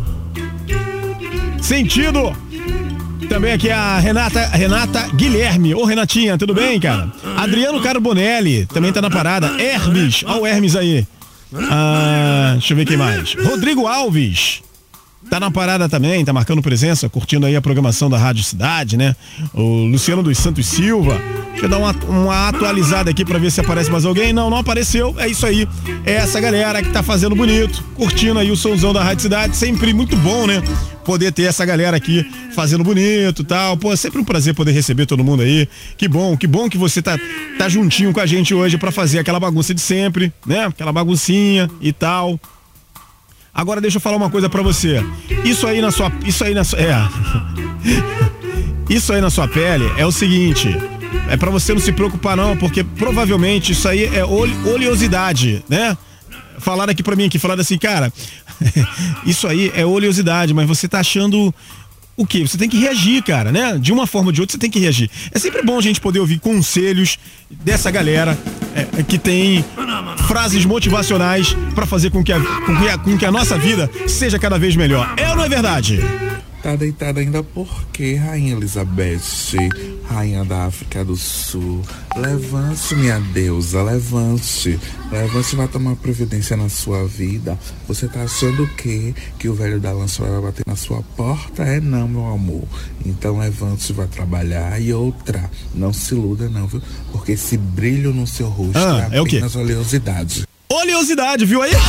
Sentido. 1.62 2.36
Também 3.28 3.52
aqui 3.52 3.70
a 3.70 3.98
Renata, 4.00 4.44
Renata 4.48 5.08
Guilherme. 5.14 5.72
Ô 5.72 5.84
Renatinha, 5.84 6.36
tudo 6.36 6.52
bem, 6.52 6.80
cara? 6.80 7.12
Adriano 7.36 7.80
Carbonelli 7.80 8.66
também 8.66 8.92
tá 8.92 9.00
na 9.00 9.10
parada. 9.10 9.52
Hermes, 9.62 10.24
ó 10.26 10.40
o 10.40 10.46
Hermes 10.46 10.74
aí. 10.74 11.06
Ah, 11.54 12.50
deixa 12.54 12.72
eu 12.72 12.76
ver 12.76 12.86
quem 12.86 12.96
mais. 12.96 13.34
Rodrigo 13.34 13.86
Alves. 13.86 14.62
Tá 15.30 15.40
na 15.40 15.50
parada 15.50 15.88
também, 15.88 16.24
tá 16.24 16.32
marcando 16.32 16.62
presença, 16.62 17.08
curtindo 17.08 17.46
aí 17.46 17.56
a 17.56 17.60
programação 17.60 18.08
da 18.08 18.16
Rádio 18.16 18.44
Cidade, 18.44 18.96
né? 18.96 19.14
O 19.52 19.84
Luciano 19.86 20.22
dos 20.22 20.38
Santos 20.38 20.66
Silva. 20.66 21.20
Deixa 21.50 21.64
eu 21.64 21.70
dar 21.70 21.78
uma, 21.78 21.92
uma 22.06 22.48
atualizada 22.48 23.10
aqui 23.10 23.24
pra 23.24 23.38
ver 23.38 23.50
se 23.50 23.60
aparece 23.60 23.90
mais 23.90 24.04
alguém. 24.04 24.30
Não, 24.32 24.50
não 24.50 24.58
apareceu. 24.58 25.14
É 25.18 25.26
isso 25.26 25.46
aí. 25.46 25.66
É 26.04 26.12
essa 26.12 26.38
galera 26.38 26.82
que 26.82 26.90
tá 26.90 27.02
fazendo 27.02 27.34
bonito, 27.34 27.82
curtindo 27.94 28.38
aí 28.38 28.50
o 28.50 28.56
somzão 28.56 28.92
da 28.92 29.02
Rádio 29.02 29.22
Cidade. 29.22 29.56
Sempre 29.56 29.94
muito 29.94 30.14
bom, 30.16 30.46
né? 30.46 30.62
Poder 31.02 31.32
ter 31.32 31.44
essa 31.44 31.64
galera 31.64 31.96
aqui 31.96 32.24
fazendo 32.54 32.84
bonito 32.84 33.42
tal. 33.42 33.76
Pô, 33.76 33.92
é 33.92 33.96
sempre 33.96 34.20
um 34.20 34.24
prazer 34.24 34.54
poder 34.54 34.72
receber 34.72 35.06
todo 35.06 35.24
mundo 35.24 35.42
aí. 35.42 35.66
Que 35.96 36.06
bom, 36.06 36.36
que 36.36 36.46
bom 36.46 36.68
que 36.68 36.76
você 36.76 37.00
tá, 37.00 37.18
tá 37.58 37.68
juntinho 37.68 38.12
com 38.12 38.20
a 38.20 38.26
gente 38.26 38.52
hoje 38.52 38.76
pra 38.76 38.92
fazer 38.92 39.18
aquela 39.18 39.40
bagunça 39.40 39.72
de 39.72 39.80
sempre, 39.80 40.32
né? 40.46 40.66
Aquela 40.66 40.92
baguncinha 40.92 41.70
e 41.80 41.90
tal. 41.90 42.38
Agora 43.56 43.80
deixa 43.80 43.96
eu 43.96 44.00
falar 44.02 44.18
uma 44.18 44.28
coisa 44.28 44.50
pra 44.50 44.62
você. 44.62 45.02
Isso 45.42 45.66
aí 45.66 45.80
na 45.80 45.90
sua, 45.90 46.12
isso 46.26 46.44
aí 46.44 46.52
na 46.54 46.62
sua, 46.62 46.78
é. 46.78 46.94
Isso 48.88 49.12
aí 49.12 49.20
na 49.20 49.30
sua 49.30 49.48
pele 49.48 49.84
é 49.96 50.06
o 50.06 50.12
seguinte, 50.12 50.68
é 51.28 51.36
pra 51.36 51.50
você 51.50 51.72
não 51.74 51.80
se 51.80 51.90
preocupar 51.90 52.36
não, 52.36 52.56
porque 52.56 52.84
provavelmente 52.84 53.72
isso 53.72 53.88
aí 53.88 54.04
é 54.04 54.24
ole- 54.24 54.54
oleosidade, 54.64 55.64
né? 55.68 55.96
Falaram 56.60 56.92
aqui 56.92 57.02
pra 57.02 57.16
mim 57.16 57.24
aqui, 57.26 57.36
falaram 57.36 57.62
assim, 57.62 57.78
cara, 57.78 58.12
isso 59.26 59.48
aí 59.48 59.72
é 59.74 59.84
oleosidade, 59.84 60.54
mas 60.54 60.68
você 60.68 60.86
tá 60.86 61.00
achando 61.00 61.52
o 62.16 62.26
quê? 62.26 62.46
Você 62.46 62.56
tem 62.56 62.68
que 62.68 62.78
reagir, 62.78 63.22
cara, 63.22 63.52
né? 63.52 63.78
De 63.78 63.92
uma 63.92 64.06
forma 64.06 64.28
ou 64.28 64.32
de 64.32 64.40
outra 64.40 64.54
você 64.54 64.58
tem 64.58 64.70
que 64.70 64.78
reagir. 64.78 65.10
É 65.32 65.38
sempre 65.38 65.62
bom 65.62 65.78
a 65.78 65.82
gente 65.82 66.00
poder 66.00 66.20
ouvir 66.20 66.38
conselhos 66.38 67.18
dessa 67.50 67.90
galera 67.90 68.36
é, 68.74 69.02
que 69.02 69.18
tem 69.18 69.64
frases 70.26 70.64
motivacionais 70.64 71.54
pra 71.74 71.84
fazer 71.84 72.10
com 72.10 72.24
que, 72.24 72.32
a, 72.32 72.40
com, 72.40 72.76
que 72.76 72.88
a, 72.88 72.98
com 72.98 73.18
que 73.18 73.26
a 73.26 73.30
nossa 73.30 73.58
vida 73.58 73.90
seja 74.06 74.38
cada 74.38 74.58
vez 74.58 74.74
melhor. 74.76 75.12
É 75.16 75.28
ou 75.30 75.36
não 75.36 75.44
é 75.44 75.48
verdade? 75.48 76.00
Tá 76.66 76.74
deitada 76.74 77.20
ainda 77.20 77.44
por 77.44 77.68
quê, 77.92 78.16
Rainha 78.16 78.54
Elizabeth, 78.56 79.20
Rainha 80.08 80.44
da 80.44 80.64
África 80.64 81.04
do 81.04 81.14
Sul? 81.14 81.80
Levante, 82.16 82.92
minha 82.96 83.20
deusa, 83.20 83.84
levante. 83.84 84.76
Levante 85.12 85.52
e 85.52 85.56
vai 85.56 85.68
tomar 85.68 85.94
providência 85.94 86.56
na 86.56 86.68
sua 86.68 87.06
vida. 87.06 87.56
Você 87.86 88.08
tá 88.08 88.24
achando 88.24 88.64
o 88.64 88.68
quê? 88.74 89.14
Que 89.38 89.48
o 89.48 89.54
velho 89.54 89.78
da 89.78 89.92
lança 89.92 90.24
vai 90.24 90.40
bater 90.42 90.64
na 90.66 90.74
sua 90.74 91.04
porta? 91.16 91.62
É 91.62 91.80
não, 91.80 92.08
meu 92.08 92.26
amor. 92.26 92.64
Então 93.04 93.38
levante 93.38 93.88
e 93.88 93.92
vai 93.92 94.08
trabalhar. 94.08 94.82
E 94.82 94.92
outra, 94.92 95.48
não 95.72 95.92
se 95.92 96.16
iluda 96.16 96.48
não, 96.48 96.66
viu? 96.66 96.82
Porque 97.12 97.30
esse 97.30 97.56
brilho 97.56 98.12
no 98.12 98.26
seu 98.26 98.48
rosto 98.48 98.76
Ah, 98.76 99.08
é 99.12 99.18
é 99.18 99.20
o 99.20 99.24
quê? 99.24 99.36
apenas 99.36 99.54
oleosidade. 99.54 100.42
Oleosidade, 100.68 101.46
viu 101.46 101.62
aí? 101.62 101.70
Scared 101.70 101.86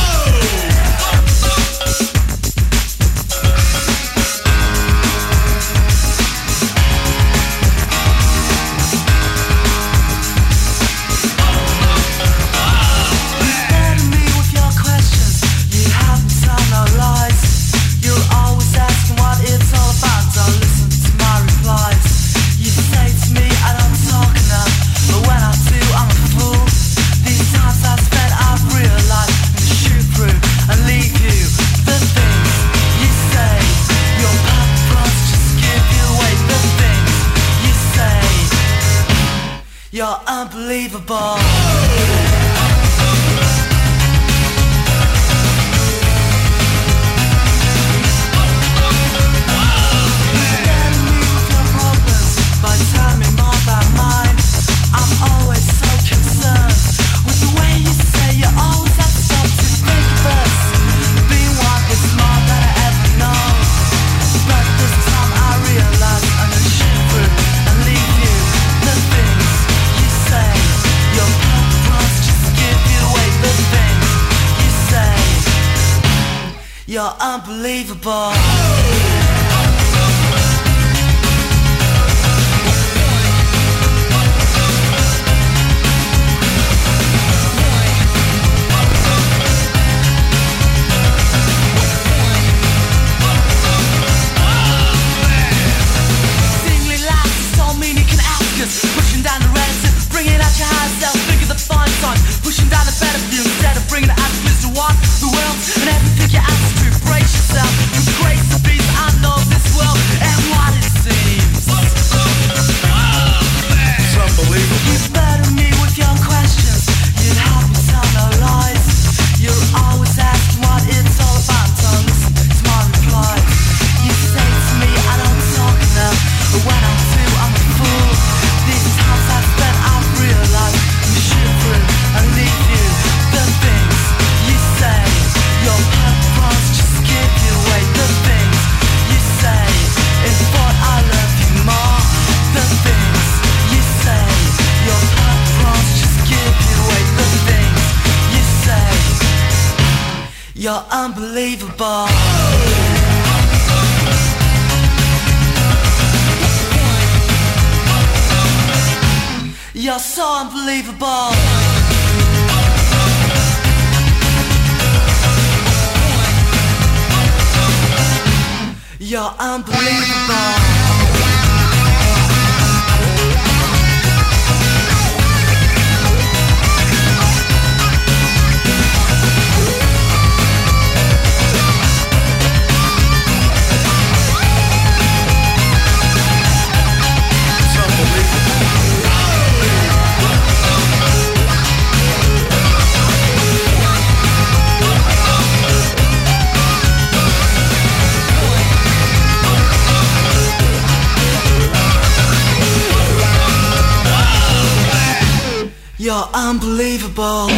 You're 206.00 206.28
unbelievable. 206.32 207.48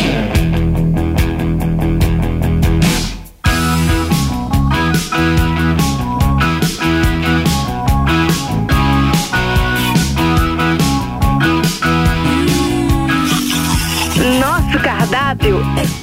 Nosso 14.40 14.78
cardápio 14.82 15.60
é 15.76 15.99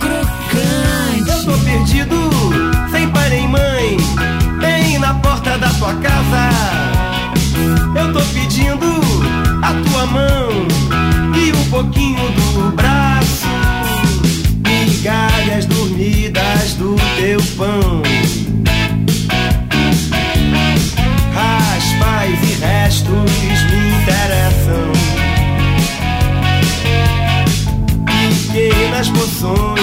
pequenas 29.08 29.10
poções 29.10 29.77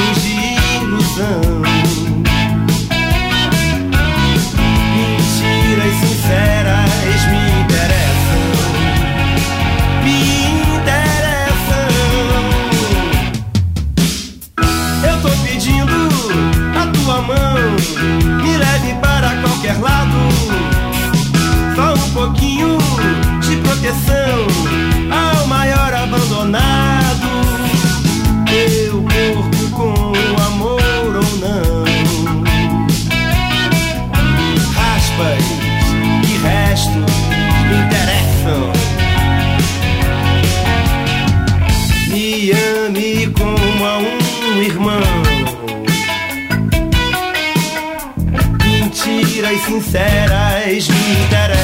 Sinceras 49.95 50.89
me 50.89 51.13
interessam. 51.23 51.63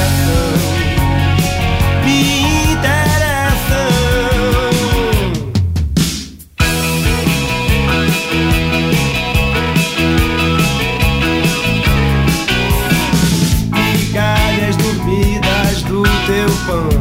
Me 2.05 2.71
interessam. 2.71 3.91
migalhas 13.73 14.77
dormidas 14.77 15.81
do 15.83 16.03
teu 16.25 16.49
pão. 16.65 17.00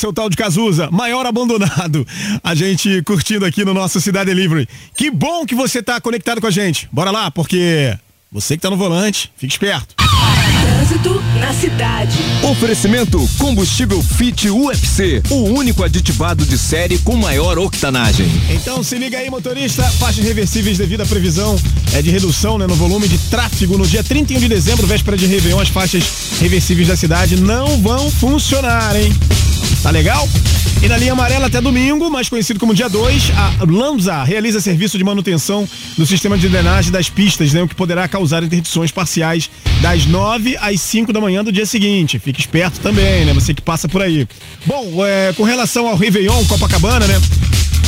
Seu 0.00 0.12
tal 0.12 0.30
de 0.30 0.36
Cazuza, 0.36 0.88
maior 0.90 1.26
abandonado. 1.26 2.06
A 2.42 2.54
gente 2.54 3.02
curtindo 3.02 3.44
aqui 3.44 3.64
no 3.64 3.74
nosso 3.74 4.00
Cidade 4.00 4.34
Delivery. 4.34 4.66
Que 4.96 5.10
bom 5.10 5.44
que 5.44 5.54
você 5.54 5.82
tá 5.82 6.00
conectado 6.00 6.40
com 6.40 6.46
a 6.46 6.50
gente. 6.50 6.88
Bora 6.90 7.10
lá, 7.10 7.30
porque 7.30 7.94
você 8.32 8.56
que 8.56 8.62
tá 8.62 8.70
no 8.70 8.76
volante, 8.76 9.30
fique 9.36 9.52
esperto. 9.52 9.94
Trânsito 9.98 11.22
na 11.40 11.52
cidade. 11.52 12.16
Oferecimento 12.42 13.28
combustível 13.38 14.02
Fit 14.02 14.48
UFC, 14.50 15.22
o 15.30 15.44
único 15.44 15.82
aditivado 15.82 16.44
de 16.44 16.58
série 16.58 16.98
com 16.98 17.16
maior 17.16 17.58
octanagem. 17.58 18.30
Então 18.50 18.82
se 18.82 18.96
liga 18.98 19.18
aí, 19.18 19.30
motorista. 19.30 19.82
Faixas 19.82 20.24
reversíveis 20.24 20.78
devido 20.78 21.00
à 21.00 21.06
previsão 21.06 21.58
é, 21.94 22.02
de 22.02 22.10
redução 22.10 22.58
né, 22.58 22.66
no 22.66 22.74
volume 22.74 23.08
de 23.08 23.18
tráfego 23.18 23.78
no 23.78 23.86
dia 23.86 24.04
31 24.04 24.38
de 24.38 24.48
dezembro, 24.48 24.86
véspera 24.86 25.16
de 25.16 25.26
Réveillon. 25.26 25.60
As 25.60 25.68
faixas 25.68 26.04
reversíveis 26.40 26.88
da 26.88 26.96
cidade 26.96 27.36
não 27.36 27.80
vão 27.80 28.10
funcionar, 28.10 28.94
hein? 28.94 29.12
Tá 29.82 29.90
legal? 29.90 30.28
E 30.82 30.88
na 30.88 30.96
linha 30.96 31.12
amarela 31.12 31.46
até 31.46 31.60
domingo, 31.60 32.10
mais 32.10 32.28
conhecido 32.28 32.58
como 32.58 32.74
dia 32.74 32.88
2, 32.88 33.32
a 33.36 33.64
Lanza 33.70 34.22
realiza 34.22 34.60
serviço 34.60 34.96
de 34.96 35.04
manutenção 35.04 35.68
do 35.96 36.06
sistema 36.06 36.38
de 36.38 36.48
drenagem 36.48 36.90
das 36.90 37.10
pistas, 37.10 37.52
né, 37.52 37.62
o 37.62 37.68
que 37.68 37.74
poderá 37.74 38.08
causar 38.08 38.42
interdições 38.42 38.90
parciais 38.90 39.50
das 39.82 40.06
9 40.06 40.56
às 40.58 40.80
5 40.80 41.12
da 41.12 41.20
manhã 41.20 41.29
do 41.42 41.52
dia 41.52 41.66
seguinte. 41.66 42.18
Fique 42.18 42.40
esperto 42.40 42.80
também, 42.80 43.24
né? 43.24 43.32
Você 43.32 43.54
que 43.54 43.62
passa 43.62 43.88
por 43.88 44.02
aí. 44.02 44.26
Bom, 44.66 45.04
é, 45.04 45.32
com 45.34 45.42
relação 45.42 45.88
ao 45.88 45.96
Réveillon 45.96 46.44
Copacabana, 46.46 47.06
né? 47.06 47.20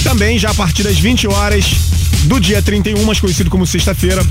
Também 0.03 0.39
já 0.39 0.51
a 0.51 0.55
partir 0.55 0.83
das 0.83 0.99
20 0.99 1.27
horas 1.29 1.65
do 2.25 2.41
dia 2.41 2.63
31, 2.63 3.05
mais 3.05 3.21
conhecido 3.21 3.51
como 3.51 3.67
sexta-feira, 3.67 4.25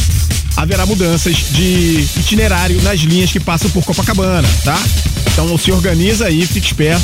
haverá 0.55 0.85
mudanças 0.85 1.35
de 1.51 2.07
itinerário 2.17 2.81
nas 2.81 2.99
linhas 3.01 3.31
que 3.31 3.39
passam 3.39 3.69
por 3.69 3.83
Copacabana, 3.83 4.47
tá? 4.63 4.79
Então 5.33 5.57
se 5.57 5.71
organiza 5.71 6.27
aí, 6.27 6.45
fique 6.45 6.67
esperto. 6.67 7.03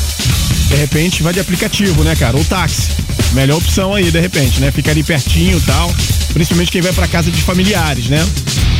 De 0.69 0.75
repente 0.75 1.23
vai 1.23 1.33
de 1.33 1.39
aplicativo, 1.39 2.03
né, 2.03 2.15
cara? 2.15 2.37
Ou 2.37 2.43
táxi. 2.45 2.91
Melhor 3.33 3.57
opção 3.57 3.93
aí, 3.93 4.11
de 4.11 4.19
repente, 4.19 4.59
né? 4.59 4.71
Fica 4.71 4.91
ali 4.91 5.03
pertinho 5.03 5.57
e 5.57 5.61
tal. 5.61 5.93
Principalmente 6.33 6.71
quem 6.71 6.81
vai 6.81 6.93
pra 6.93 7.07
casa 7.07 7.31
de 7.31 7.41
familiares, 7.41 8.07
né? 8.07 8.25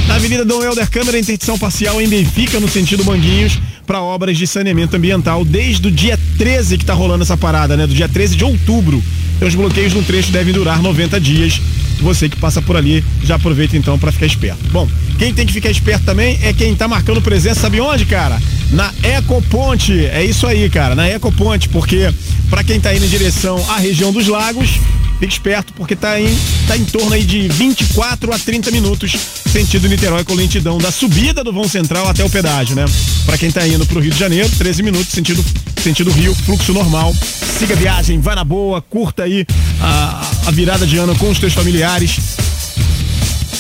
Na 0.08 0.16
Avenida 0.16 0.46
Dom 0.46 0.64
Helder 0.64 0.90
Câmara, 0.90 1.20
interdição 1.20 1.60
parcial 1.60 2.02
em 2.02 2.08
Benfica, 2.08 2.60
no 2.60 2.68
sentido 2.68 3.04
Manguinhos, 3.04 3.60
para 3.86 4.02
obras 4.02 4.38
de 4.38 4.48
saneamento 4.48 4.96
ambiental 4.96 5.44
desde 5.44 5.88
o 5.88 5.92
dia 5.92 6.18
13 6.38 6.78
que 6.78 6.86
tá 6.86 6.94
rolando 6.94 7.24
essa 7.24 7.36
parada, 7.36 7.76
né? 7.76 7.86
Do 7.86 7.94
dia 7.94 8.08
13 8.08 8.36
de 8.36 8.44
outubro. 8.44 9.04
Então 9.36 9.48
os 9.48 9.54
bloqueios 9.54 9.94
no 9.94 10.02
trecho 10.02 10.32
devem 10.32 10.54
durar 10.54 10.82
90 10.82 11.20
dias. 11.20 11.62
Você 12.00 12.30
que 12.30 12.38
passa 12.38 12.62
por 12.62 12.78
ali, 12.78 13.04
já 13.24 13.36
aproveita 13.36 13.76
então 13.76 14.00
para 14.00 14.12
ficar 14.12 14.26
esperto. 14.26 14.60
Bom, 14.72 14.88
quem 15.20 15.34
tem 15.34 15.46
que 15.46 15.54
ficar 15.54 15.70
esperto 15.70 16.06
também 16.06 16.40
é 16.42 16.54
quem 16.54 16.74
tá 16.76 16.88
marcando 16.88 17.22
presença, 17.22 17.62
sabe 17.62 17.82
onde, 17.82 18.06
cara? 18.06 18.40
Na 18.72 18.94
Ecoponte. 19.04 20.06
É 20.06 20.24
isso 20.24 20.48
aí, 20.48 20.70
cara, 20.70 20.96
na 20.96 21.10
Ecoponte, 21.10 21.68
porque 21.70 22.12
para 22.50 22.64
quem 22.64 22.80
tá 22.80 22.94
indo 22.96 23.06
em 23.06 23.10
direção 23.10 23.64
à 23.70 23.78
região 23.78 24.12
dos 24.12 24.28
lagos, 24.28 24.80
Fique 25.20 25.34
esperto 25.34 25.74
porque 25.74 25.96
tá 25.96 26.20
em, 26.20 26.28
tá 26.68 26.78
em 26.78 26.86
torno 26.86 27.14
aí 27.14 27.24
de 27.24 27.48
24 27.48 28.34
a 28.34 28.38
30 28.38 28.70
minutos 28.70 29.16
sentido 29.52 29.88
Niterói 29.88 30.24
com 30.24 30.36
lentidão 30.36 30.78
da 30.78 30.92
subida 30.92 31.44
do 31.44 31.52
vão 31.52 31.68
central 31.68 32.08
até 32.08 32.24
o 32.24 32.30
pedágio, 32.30 32.76
né? 32.76 32.86
Para 33.26 33.38
quem 33.38 33.52
tá 33.52 33.68
indo 33.68 33.86
pro 33.86 34.00
Rio 34.00 34.12
de 34.12 34.20
Janeiro, 34.20 34.50
13 34.58 34.84
minutos 34.84 35.08
sentido 35.08 35.44
sentido 35.82 36.12
Rio, 36.12 36.36
fluxo 36.36 36.74
normal. 36.74 37.16
Siga 37.58 37.74
a 37.74 37.78
viagem, 37.78 38.20
vá 38.20 38.36
na 38.36 38.44
boa, 38.44 38.82
curta 38.82 39.24
aí 39.24 39.46
a, 39.82 40.32
a 40.48 40.52
virada 40.52 40.86
de 40.86 40.98
ano 40.98 41.16
com 41.18 41.30
os 41.30 41.40
teus 41.40 41.54
familiares. 41.54 42.18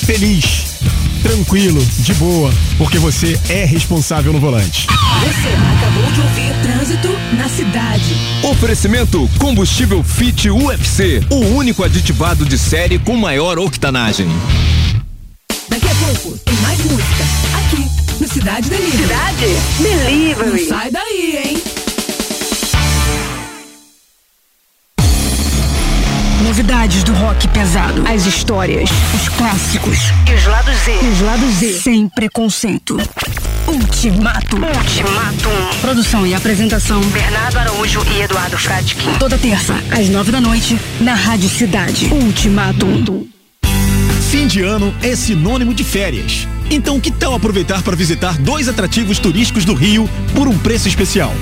Feliz, 0.05 0.66
tranquilo, 1.17 1.85
de 1.99 2.13
boa, 2.15 2.51
porque 2.77 2.97
você 2.97 3.39
é 3.49 3.65
responsável 3.65 4.31
no 4.31 4.39
volante. 4.39 4.87
Você 4.87 5.47
acabou 5.77 6.11
de 6.11 6.21
ouvir 6.21 6.53
Trânsito 6.61 7.09
na 7.37 7.49
Cidade. 7.49 8.15
Oferecimento 8.43 9.29
Combustível 9.37 10.03
Fit 10.03 10.49
UFC, 10.49 11.21
o 11.29 11.55
único 11.55 11.83
aditivado 11.83 12.45
de 12.45 12.57
série 12.57 12.99
com 12.99 13.15
maior 13.15 13.59
octanagem. 13.59 14.27
Daqui 15.69 15.87
a 15.87 15.95
pouco 15.95 16.37
tem 16.39 16.55
mais 16.55 16.79
música. 16.79 17.23
Aqui, 17.57 17.87
no 18.19 18.27
Cidade 18.27 18.69
Delivery. 18.69 19.03
Cidade 19.03 19.59
Delivery. 19.79 20.61
Não 20.61 20.67
sai 20.69 20.91
daí, 20.91 21.41
hein? 21.43 21.76
Novidades 26.47 27.03
do 27.03 27.11
rock 27.11 27.45
pesado. 27.49 28.05
As 28.07 28.25
histórias, 28.25 28.89
os 29.13 29.27
clássicos. 29.27 29.97
E 30.29 30.33
os 30.33 30.45
lados 30.45 30.73
Z. 30.77 30.91
Os 30.99 31.19
lados 31.19 31.53
Z. 31.55 31.73
Sem 31.81 32.07
preconceito. 32.07 32.95
Ultimato. 33.67 34.55
Ultimatum. 34.55 35.79
Produção 35.81 36.25
e 36.25 36.33
apresentação. 36.33 37.01
Bernardo 37.01 37.59
Araújo 37.59 38.01
e 38.15 38.21
Eduardo 38.21 38.57
Fradkin. 38.57 39.11
Toda 39.19 39.37
terça, 39.37 39.75
às 39.91 40.07
nove 40.07 40.31
da 40.31 40.39
noite, 40.39 40.79
na 41.01 41.15
Rádio 41.15 41.49
Cidade. 41.49 42.05
Ultimatum. 42.13 43.27
Fim 44.31 44.47
de 44.47 44.61
ano 44.61 44.95
é 45.03 45.17
sinônimo 45.17 45.73
de 45.73 45.83
férias. 45.83 46.47
Então, 46.71 46.97
que 46.97 47.11
tal 47.11 47.35
aproveitar 47.35 47.81
para 47.81 47.95
visitar 47.95 48.37
dois 48.37 48.69
atrativos 48.69 49.19
turísticos 49.19 49.65
do 49.65 49.73
Rio 49.73 50.09
por 50.33 50.47
um 50.47 50.57
preço 50.57 50.87
especial? 50.87 51.33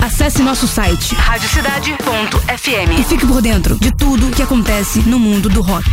Acesse 0.00 0.40
nosso 0.42 0.68
site 0.68 1.16
Radiocidade.fm. 1.16 3.00
e 3.00 3.04
fique 3.04 3.26
por 3.26 3.42
dentro 3.42 3.76
de 3.76 3.90
tudo 3.90 4.30
que 4.30 4.42
acontece 4.42 5.00
no 5.00 5.18
mundo 5.18 5.48
do 5.48 5.60
rock. 5.60 5.90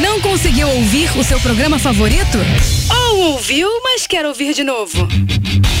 Não 0.00 0.20
conseguiu 0.20 0.68
ouvir 0.68 1.10
o 1.16 1.24
seu 1.24 1.40
programa 1.40 1.78
favorito? 1.78 2.38
Ou 2.90 3.32
ouviu, 3.32 3.68
mas 3.82 4.06
quer 4.06 4.26
ouvir 4.26 4.52
de 4.52 4.62
novo? 4.62 5.08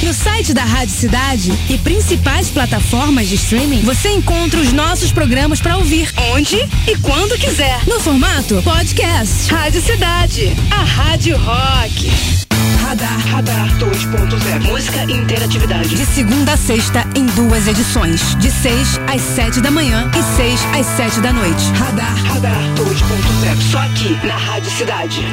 No 0.02 0.14
site 0.14 0.54
da 0.54 0.64
Rádio 0.64 0.94
Cidade 0.94 1.52
e 1.68 1.76
principais 1.78 2.48
plataformas 2.48 3.28
de 3.28 3.34
streaming, 3.34 3.82
você 3.82 4.10
encontra 4.10 4.60
os 4.60 4.72
nossos 4.72 5.12
programas 5.12 5.60
para 5.60 5.76
ouvir 5.76 6.12
onde 6.32 6.56
e 6.86 6.96
quando 7.02 7.38
quiser. 7.38 7.80
No 7.86 8.00
formato 8.00 8.62
podcast. 8.62 9.50
Rádio 9.50 9.82
Cidade. 9.82 10.56
A 10.70 10.82
Rádio 10.82 11.36
Rock. 11.36 12.55
Radar. 12.86 13.18
Radar 13.32 13.66
2.0. 13.78 14.70
Música 14.70 15.04
e 15.06 15.12
interatividade. 15.12 15.88
De 15.88 16.06
segunda 16.06 16.52
a 16.52 16.56
sexta, 16.56 17.04
em 17.16 17.26
duas 17.26 17.66
edições. 17.66 18.36
De 18.36 18.48
6 18.48 19.00
às 19.12 19.20
7 19.22 19.60
da 19.60 19.72
manhã 19.72 20.08
e 20.16 20.22
6 20.36 20.60
às 20.72 20.86
7 20.96 21.20
da 21.20 21.32
noite. 21.32 21.68
Radar. 21.72 22.14
Radar 22.26 22.62
2.0. 22.76 23.60
Só 23.72 23.78
aqui 23.78 24.16
na 24.24 24.36
Rádio 24.36 24.70
Cidade. 24.70 25.26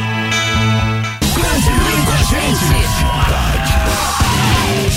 Continue 1.32 2.06
com 2.06 2.12
a 2.12 2.24
gente. 2.24 2.74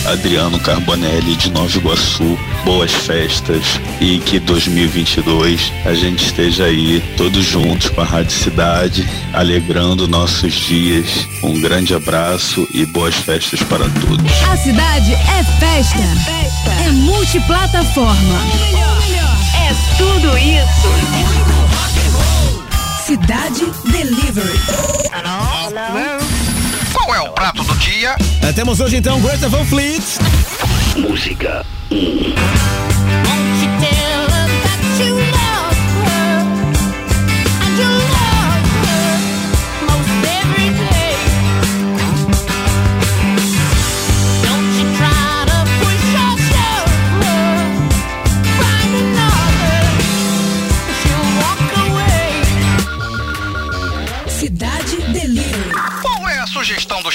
Adriano 0.07 0.59
Carbonelli 0.61 1.37
de 1.37 1.51
Nova 1.51 1.77
Iguaçu, 1.77 2.39
boas 2.65 2.93
festas 2.93 3.81
e 4.01 4.19
que 4.19 4.39
2022 4.39 5.73
a 5.85 5.95
gente 5.95 6.25
esteja 6.27 6.65
aí 6.65 7.01
todos 7.17 7.45
juntos 7.45 7.89
com 7.89 8.01
a 8.01 8.05
Rádio 8.05 8.37
Cidade, 8.37 9.09
alegrando 9.33 10.07
nossos 10.07 10.53
dias. 10.55 11.29
Um 11.43 11.61
grande 11.61 11.95
abraço 11.95 12.67
e 12.73 12.87
boas 12.87 13.15
festas 13.15 13.63
para 13.63 13.89
todos. 13.89 14.31
A 14.51 14.57
cidade 14.57 15.13
é 15.13 15.45
festa. 15.59 16.03
É, 16.87 16.91
multiplataforma. 16.93 18.41
É 19.55 19.75
tudo 19.97 20.37
isso. 20.39 20.87
Cidade 23.07 23.65
Delivery. 23.85 24.59
Qual 26.97 27.15
é 27.15 27.21
o 27.21 27.31
prato 27.31 27.63
do 27.63 27.77
dia? 27.77 28.17
É, 28.41 28.53
temos 28.53 28.81
hoje 28.81 28.97
então 28.97 29.21
Greta 29.21 29.51
Van 29.51 29.67
Fleet. 29.67 30.03
Música 30.97 31.65
1. 31.91 33.66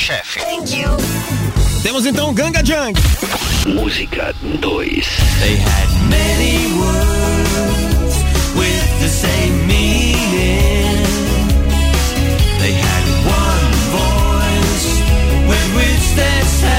Chefe? 0.02 0.40
Temos 1.84 2.08
então 2.08 2.34
Ganga 2.34 2.64
Jang. 2.64 3.00
Música 3.68 4.34
2 4.42 4.60
They 5.40 5.58
had 5.58 5.90
many 6.10 6.74
words 6.74 8.16
with 8.56 9.00
the 9.00 9.08
same 9.08 9.68
meaning. 9.68 11.06
They 12.60 12.74
had 12.74 13.06
one 13.30 13.72
voice 13.92 14.88
with 15.48 15.68
which 15.76 16.16
they 16.16 16.42
sang. 16.60 16.72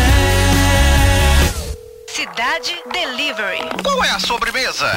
Cidade 2.09 2.83
Delivery. 2.93 3.63
Qual 3.85 4.03
é 4.03 4.11
a 4.11 4.19
sobremesa? 4.19 4.97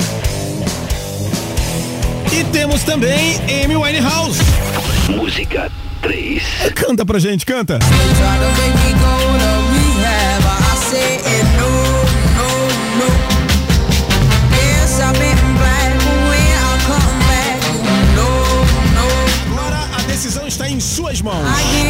E 2.33 2.43
temos 2.45 2.83
também 2.83 3.35
Amy 3.63 3.77
Winehouse. 3.77 4.39
Música 5.09 5.69
3 5.69 5.74
Canta 6.86 7.04
pra 7.04 7.17
gente, 7.17 7.48
canta. 7.48 7.80
Agora 19.52 19.89
a 19.98 20.02
decisão 20.04 20.48
está 20.48 20.69
em 20.69 20.80
suas 20.80 21.21
mãos. 21.21 21.43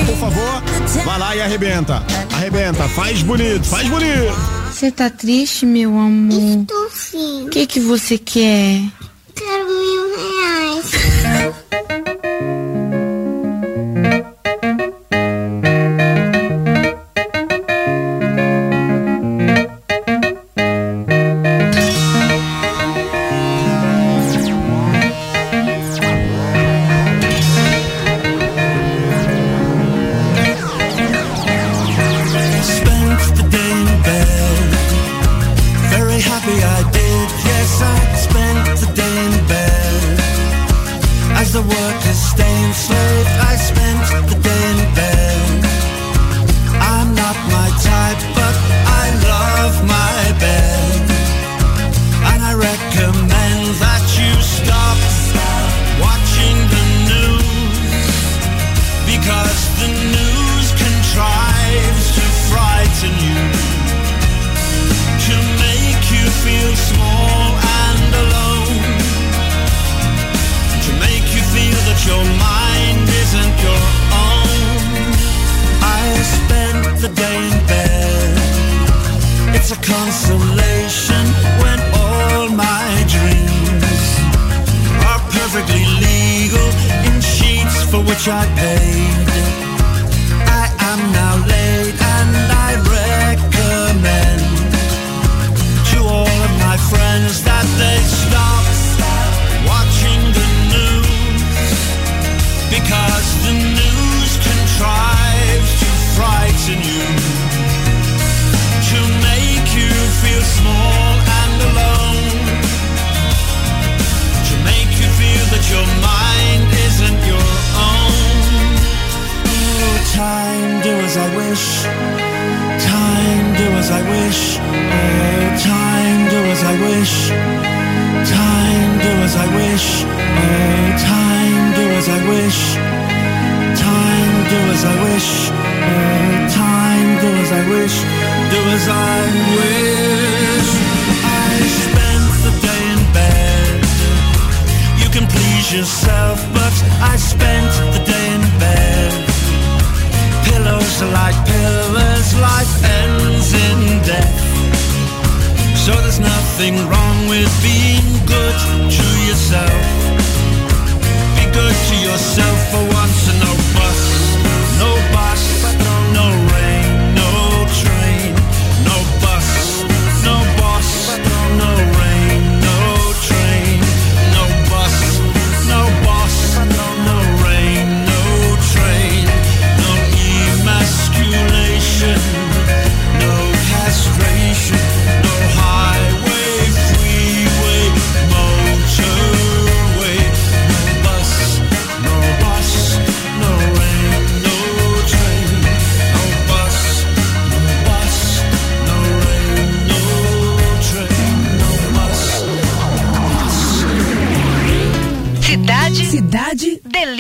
Por 0.06 0.16
favor, 0.16 0.64
vá 1.04 1.18
lá 1.18 1.36
e 1.36 1.42
arrebenta. 1.42 2.02
Arrebenta, 2.34 2.88
faz 2.88 3.22
bonito, 3.22 3.66
faz 3.66 3.90
bonito. 3.90 4.34
Você 4.72 4.90
tá 4.92 5.10
triste, 5.10 5.66
meu 5.66 5.90
amor? 5.90 6.62
Estou 6.62 6.90
sim. 6.90 7.48
O 7.48 7.50
que 7.50 7.68
que 7.68 7.82
você 7.82 8.18
quer? 8.18 8.80
Quero 9.36 9.68
mil 9.68 10.16
reais. 10.16 10.92
For 87.96 88.04
which 88.04 88.28
I 88.28 88.46
paid. 88.56 89.25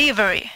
Delivery. 0.06 0.52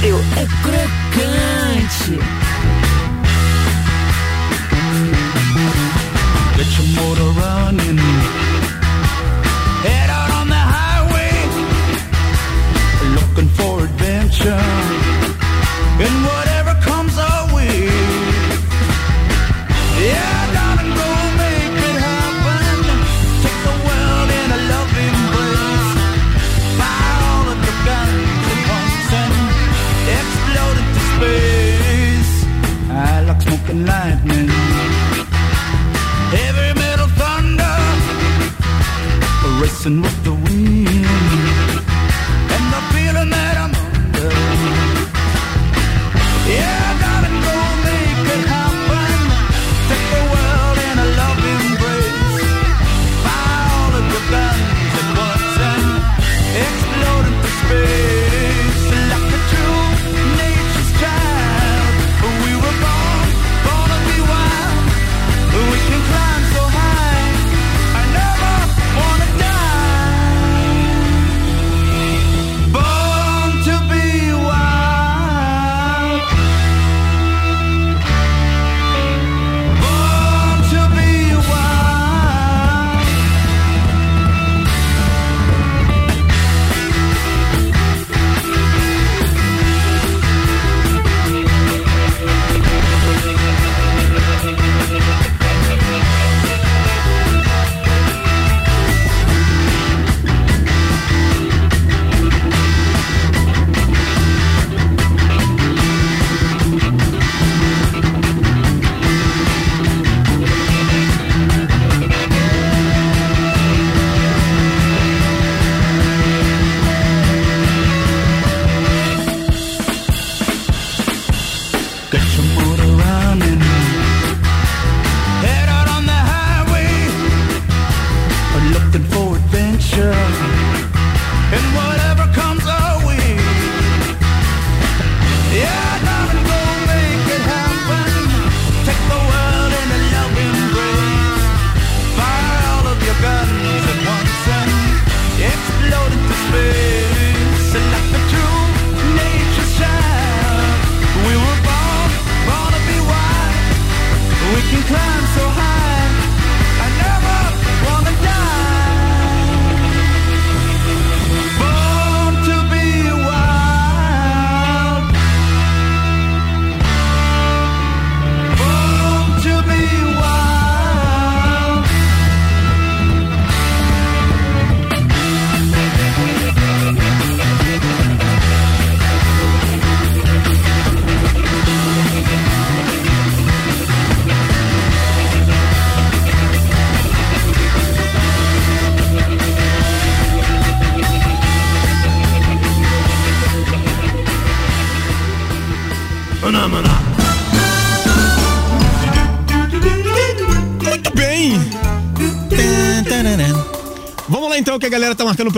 Brasil. 0.00 0.16
É 0.36 0.99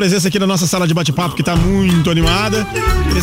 presença 0.03 0.27
aqui 0.27 0.37
na 0.37 0.49
nossa 0.49 0.67
sala 0.67 0.85
de 0.89 0.93
bate-papo, 0.93 1.37
que 1.37 1.45
tá 1.45 1.55
muito 1.55 2.11
animada. 2.11 2.67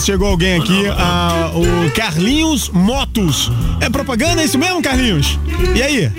Chegou 0.01 0.29
alguém 0.29 0.55
aqui, 0.55 0.87
a, 0.87 1.51
o 1.53 1.91
Carlinhos 1.91 2.69
Motos. 2.69 3.51
É 3.81 3.89
propaganda, 3.89 4.41
é 4.41 4.45
isso 4.45 4.57
mesmo, 4.57 4.81
Carlinhos? 4.81 5.37
E 5.75 5.83
aí? 5.83 6.09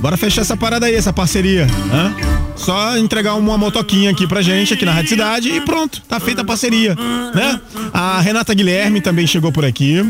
Bora 0.00 0.16
fechar 0.16 0.40
essa 0.40 0.56
parada 0.56 0.86
aí, 0.86 0.94
essa 0.94 1.12
parceria. 1.12 1.66
Hã? 1.92 2.14
Só 2.56 2.96
entregar 2.96 3.34
uma 3.34 3.58
motoquinha 3.58 4.10
aqui 4.10 4.26
pra 4.26 4.40
gente, 4.40 4.72
aqui 4.72 4.86
na 4.86 4.92
Rádio 4.92 5.10
Cidade, 5.10 5.50
e 5.50 5.60
pronto, 5.60 6.00
tá 6.08 6.18
feita 6.18 6.40
a 6.40 6.44
parceria, 6.46 6.96
né? 7.34 7.60
A 7.92 8.18
Renata 8.18 8.54
Guilherme 8.54 9.02
também 9.02 9.26
chegou 9.26 9.52
por 9.52 9.66
aqui. 9.66 10.02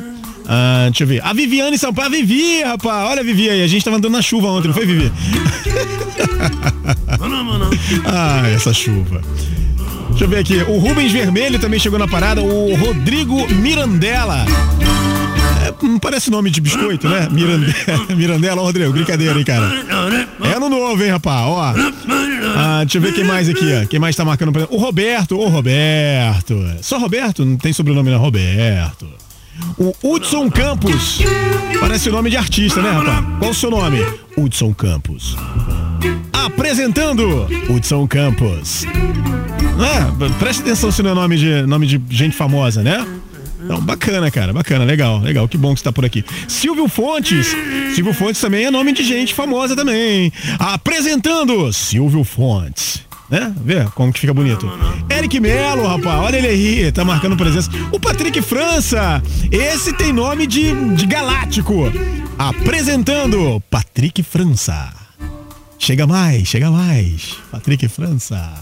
Ah, 0.46 0.84
deixa 0.84 1.02
eu 1.02 1.08
ver. 1.08 1.20
A 1.24 1.32
Viviane 1.32 1.76
Sampaio. 1.76 2.06
A 2.06 2.10
Vivi, 2.12 2.62
rapaz. 2.62 3.10
Olha 3.10 3.22
a 3.22 3.24
Vivi 3.24 3.50
aí. 3.50 3.64
A 3.64 3.66
gente 3.66 3.84
tava 3.84 3.96
andando 3.96 4.12
na 4.12 4.22
chuva 4.22 4.46
ontem, 4.46 4.68
não 4.68 4.74
foi, 4.74 4.86
Vivi? 4.86 5.10
ah, 8.06 8.48
essa 8.54 8.72
chuva. 8.72 9.20
Deixa 10.16 10.24
eu 10.24 10.28
ver 10.30 10.38
aqui. 10.38 10.72
O 10.72 10.78
Rubens 10.78 11.12
Vermelho 11.12 11.58
também 11.58 11.78
chegou 11.78 11.98
na 11.98 12.08
parada. 12.08 12.40
O 12.40 12.74
Rodrigo 12.74 13.46
Mirandela. 13.56 14.46
É, 15.62 15.98
parece 16.00 16.30
nome 16.30 16.48
de 16.50 16.58
biscoito, 16.58 17.06
né? 17.06 17.28
Mirandela, 17.30 17.74
Mirandela, 18.16 18.62
Rodrigo, 18.62 18.92
brincadeira, 18.94 19.38
hein, 19.38 19.44
cara. 19.44 19.70
É 20.42 20.56
ano 20.56 20.70
novo, 20.70 21.04
hein, 21.04 21.10
rapaz? 21.10 21.46
Ó. 21.46 21.74
Ah, 22.56 22.78
deixa 22.80 22.96
eu 22.96 23.02
ver 23.02 23.12
quem 23.12 23.24
mais 23.24 23.46
aqui, 23.46 23.66
ó. 23.74 23.86
Quem 23.86 24.00
mais 24.00 24.16
tá 24.16 24.24
marcando. 24.24 24.66
O 24.70 24.78
Roberto, 24.78 25.38
ô 25.38 25.48
Roberto. 25.48 26.64
Só 26.80 26.96
Roberto? 26.96 27.44
Não 27.44 27.58
tem 27.58 27.74
sobrenome, 27.74 28.10
não. 28.10 28.18
Roberto. 28.18 29.06
O 29.78 29.94
Hudson 30.02 30.50
Campos. 30.50 31.20
Parece 31.80 32.10
nome 32.10 32.30
de 32.30 32.36
artista, 32.36 32.80
né, 32.80 32.90
rapaz? 32.90 33.38
Qual 33.38 33.50
o 33.50 33.54
seu 33.54 33.70
nome? 33.70 33.98
Hudson 34.36 34.72
Campos. 34.72 35.36
Apresentando 36.32 37.46
Hudson 37.68 38.06
Campos. 38.06 38.84
É, 38.84 40.28
presta 40.38 40.62
atenção 40.62 40.90
se 40.90 41.02
não 41.02 41.10
é 41.10 41.14
nome 41.14 41.36
de, 41.36 41.62
nome 41.62 41.86
de 41.86 42.00
gente 42.08 42.34
famosa, 42.34 42.82
né? 42.82 43.06
Então, 43.62 43.80
bacana, 43.80 44.30
cara, 44.30 44.52
bacana, 44.52 44.84
legal, 44.84 45.18
legal, 45.18 45.48
que 45.48 45.58
bom 45.58 45.74
que 45.74 45.80
você 45.80 45.84
tá 45.84 45.92
por 45.92 46.04
aqui. 46.04 46.24
Silvio 46.46 46.86
Fontes, 46.88 47.48
Silvio 47.94 48.12
Fontes 48.12 48.40
também 48.40 48.66
é 48.66 48.70
nome 48.70 48.92
de 48.92 49.02
gente 49.02 49.34
famosa 49.34 49.74
também. 49.74 50.32
Apresentando 50.58 51.72
Silvio 51.72 52.22
Fontes. 52.22 53.05
Né? 53.28 53.52
Vê 53.64 53.84
como 53.94 54.12
que 54.12 54.20
fica 54.20 54.32
bonito. 54.32 54.70
Eric 55.10 55.40
Melo, 55.40 55.86
rapaz, 55.86 56.20
olha 56.20 56.36
ele 56.36 56.46
aí, 56.46 56.92
tá 56.92 57.04
marcando 57.04 57.36
presença. 57.36 57.70
O 57.90 57.98
Patrick 57.98 58.40
França, 58.40 59.22
esse 59.50 59.92
tem 59.92 60.12
nome 60.12 60.46
de, 60.46 60.72
de 60.94 61.06
galáctico. 61.06 61.92
Apresentando 62.38 63.60
Patrick 63.68 64.22
França. 64.22 64.92
Chega 65.78 66.06
mais, 66.06 66.48
chega 66.48 66.70
mais. 66.70 67.36
Patrick 67.50 67.86
França. 67.88 68.52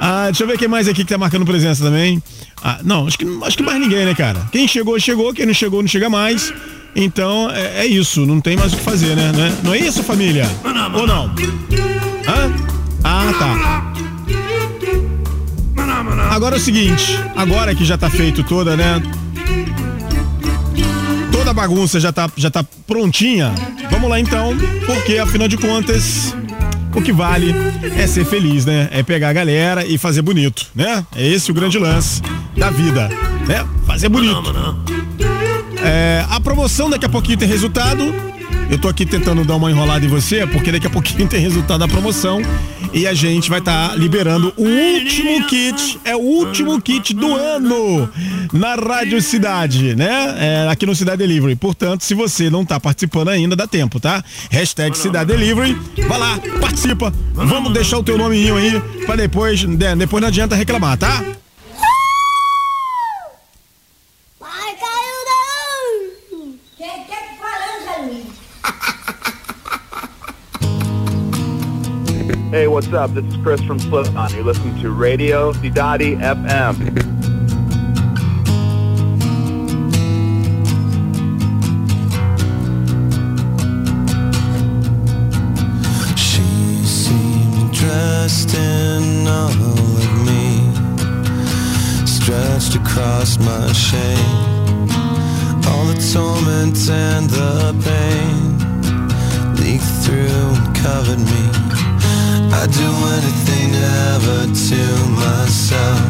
Ah, 0.00 0.26
deixa 0.26 0.44
eu 0.44 0.46
ver 0.46 0.58
quem 0.58 0.68
mais 0.68 0.86
aqui 0.86 1.04
que 1.04 1.12
tá 1.12 1.18
marcando 1.18 1.44
presença 1.44 1.82
também. 1.82 2.22
Ah, 2.62 2.78
não, 2.84 3.06
acho 3.06 3.18
que, 3.18 3.26
acho 3.44 3.56
que 3.56 3.62
mais 3.62 3.80
ninguém, 3.80 4.04
né, 4.04 4.14
cara? 4.14 4.46
Quem 4.52 4.68
chegou, 4.68 4.98
chegou. 5.00 5.32
Quem 5.34 5.46
não 5.46 5.54
chegou, 5.54 5.82
não 5.82 5.88
chega 5.88 6.08
mais. 6.08 6.52
Então, 6.94 7.50
é, 7.50 7.80
é 7.80 7.86
isso. 7.86 8.24
Não 8.24 8.40
tem 8.40 8.56
mais 8.56 8.72
o 8.72 8.76
que 8.76 8.82
fazer, 8.82 9.16
né? 9.16 9.32
Não 9.32 9.44
é, 9.44 9.52
não 9.64 9.74
é 9.74 9.78
isso, 9.78 10.02
família? 10.02 10.46
Ou 10.94 11.06
não? 11.06 11.34
Hã? 12.28 12.75
Ah, 13.08 13.32
tá. 13.38 13.92
Agora 16.34 16.56
é 16.56 16.58
o 16.58 16.60
seguinte. 16.60 17.16
Agora 17.36 17.72
que 17.72 17.84
já 17.84 17.96
tá 17.96 18.10
feito 18.10 18.42
toda, 18.42 18.76
né? 18.76 19.00
Toda 21.30 21.52
a 21.52 21.54
bagunça 21.54 22.00
já 22.00 22.10
tá, 22.10 22.28
já 22.36 22.50
tá 22.50 22.64
prontinha. 22.84 23.54
Vamos 23.92 24.10
lá 24.10 24.18
então, 24.18 24.56
porque 24.84 25.18
afinal 25.18 25.46
de 25.46 25.56
contas, 25.56 26.34
o 26.92 27.00
que 27.00 27.12
vale 27.12 27.54
é 27.96 28.08
ser 28.08 28.24
feliz, 28.24 28.66
né? 28.66 28.88
É 28.90 29.04
pegar 29.04 29.28
a 29.28 29.32
galera 29.32 29.86
e 29.86 29.96
fazer 29.96 30.22
bonito, 30.22 30.66
né? 30.74 31.06
É 31.14 31.24
esse 31.24 31.48
o 31.52 31.54
grande 31.54 31.78
lance 31.78 32.20
da 32.56 32.70
vida, 32.70 33.08
né? 33.46 33.64
Fazer 33.86 34.08
bonito. 34.08 34.52
É, 35.80 36.24
a 36.28 36.40
promoção 36.40 36.90
daqui 36.90 37.06
a 37.06 37.08
pouquinho 37.08 37.38
tem 37.38 37.46
resultado. 37.46 38.12
Eu 38.68 38.78
tô 38.78 38.88
aqui 38.88 39.06
tentando 39.06 39.44
dar 39.44 39.54
uma 39.54 39.70
enrolada 39.70 40.04
em 40.04 40.08
você, 40.08 40.44
porque 40.44 40.72
daqui 40.72 40.88
a 40.88 40.90
pouquinho 40.90 41.28
tem 41.30 41.40
resultado 41.40 41.78
da 41.78 41.86
promoção 41.86 42.42
e 42.96 43.06
a 43.06 43.12
gente 43.12 43.50
vai 43.50 43.58
estar 43.58 43.94
liberando 43.98 44.54
o 44.56 44.64
último 44.64 45.46
kit, 45.46 46.00
é 46.02 46.16
o 46.16 46.18
último 46.18 46.80
kit 46.80 47.12
do 47.12 47.34
ano 47.34 48.08
na 48.54 48.74
Rádio 48.74 49.20
Cidade, 49.20 49.94
né? 49.94 50.34
É, 50.38 50.68
aqui 50.70 50.86
no 50.86 50.94
Cidade 50.94 51.18
Delivery. 51.18 51.54
Portanto, 51.56 52.02
se 52.02 52.14
você 52.14 52.48
não 52.48 52.64
tá 52.64 52.80
participando 52.80 53.28
ainda, 53.28 53.54
dá 53.54 53.66
tempo, 53.66 54.00
tá? 54.00 54.24
Hashtag 54.50 54.96
Cidade 54.96 55.30
Delivery, 55.30 55.76
vai 56.08 56.18
lá, 56.18 56.38
participa. 56.58 57.12
Vamos 57.34 57.70
deixar 57.74 57.98
o 57.98 58.02
teu 58.02 58.16
nominho 58.16 58.56
aí 58.56 58.80
pra 59.04 59.14
depois, 59.14 59.62
né, 59.62 59.94
depois 59.94 60.22
não 60.22 60.28
adianta 60.28 60.56
reclamar, 60.56 60.96
tá? 60.96 61.22
Hey, 72.56 72.68
what's 72.68 72.90
up? 72.90 73.12
This 73.12 73.26
is 73.26 73.36
Chris 73.42 73.60
from 73.60 73.78
Slipknot. 73.78 74.32
You're 74.32 74.42
listening 74.42 74.80
to 74.80 74.90
Radio 74.90 75.52
Cidade 75.52 76.18
FM. 76.18 76.96
Across 92.74 93.38
my 93.38 93.72
shame. 93.72 94.88
All 95.68 95.84
the 95.84 96.10
torment 96.12 96.88
and 96.88 97.28
the 97.28 97.74
pain 97.84 98.56
leaked 99.56 99.84
through 100.04 100.54
and 100.56 100.74
covered 100.74 101.18
me. 101.18 101.95
I'd 102.58 102.70
do 102.70 102.90
anything 103.16 103.72
to 103.72 103.78
have 103.78 104.22
her 104.30 104.46
to 104.68 104.82
myself, 105.22 106.00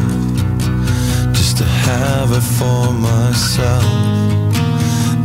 just 1.33 1.57
to 1.57 1.65
have 1.65 2.29
her 2.29 2.41
for 2.57 2.93
myself. 2.93 3.83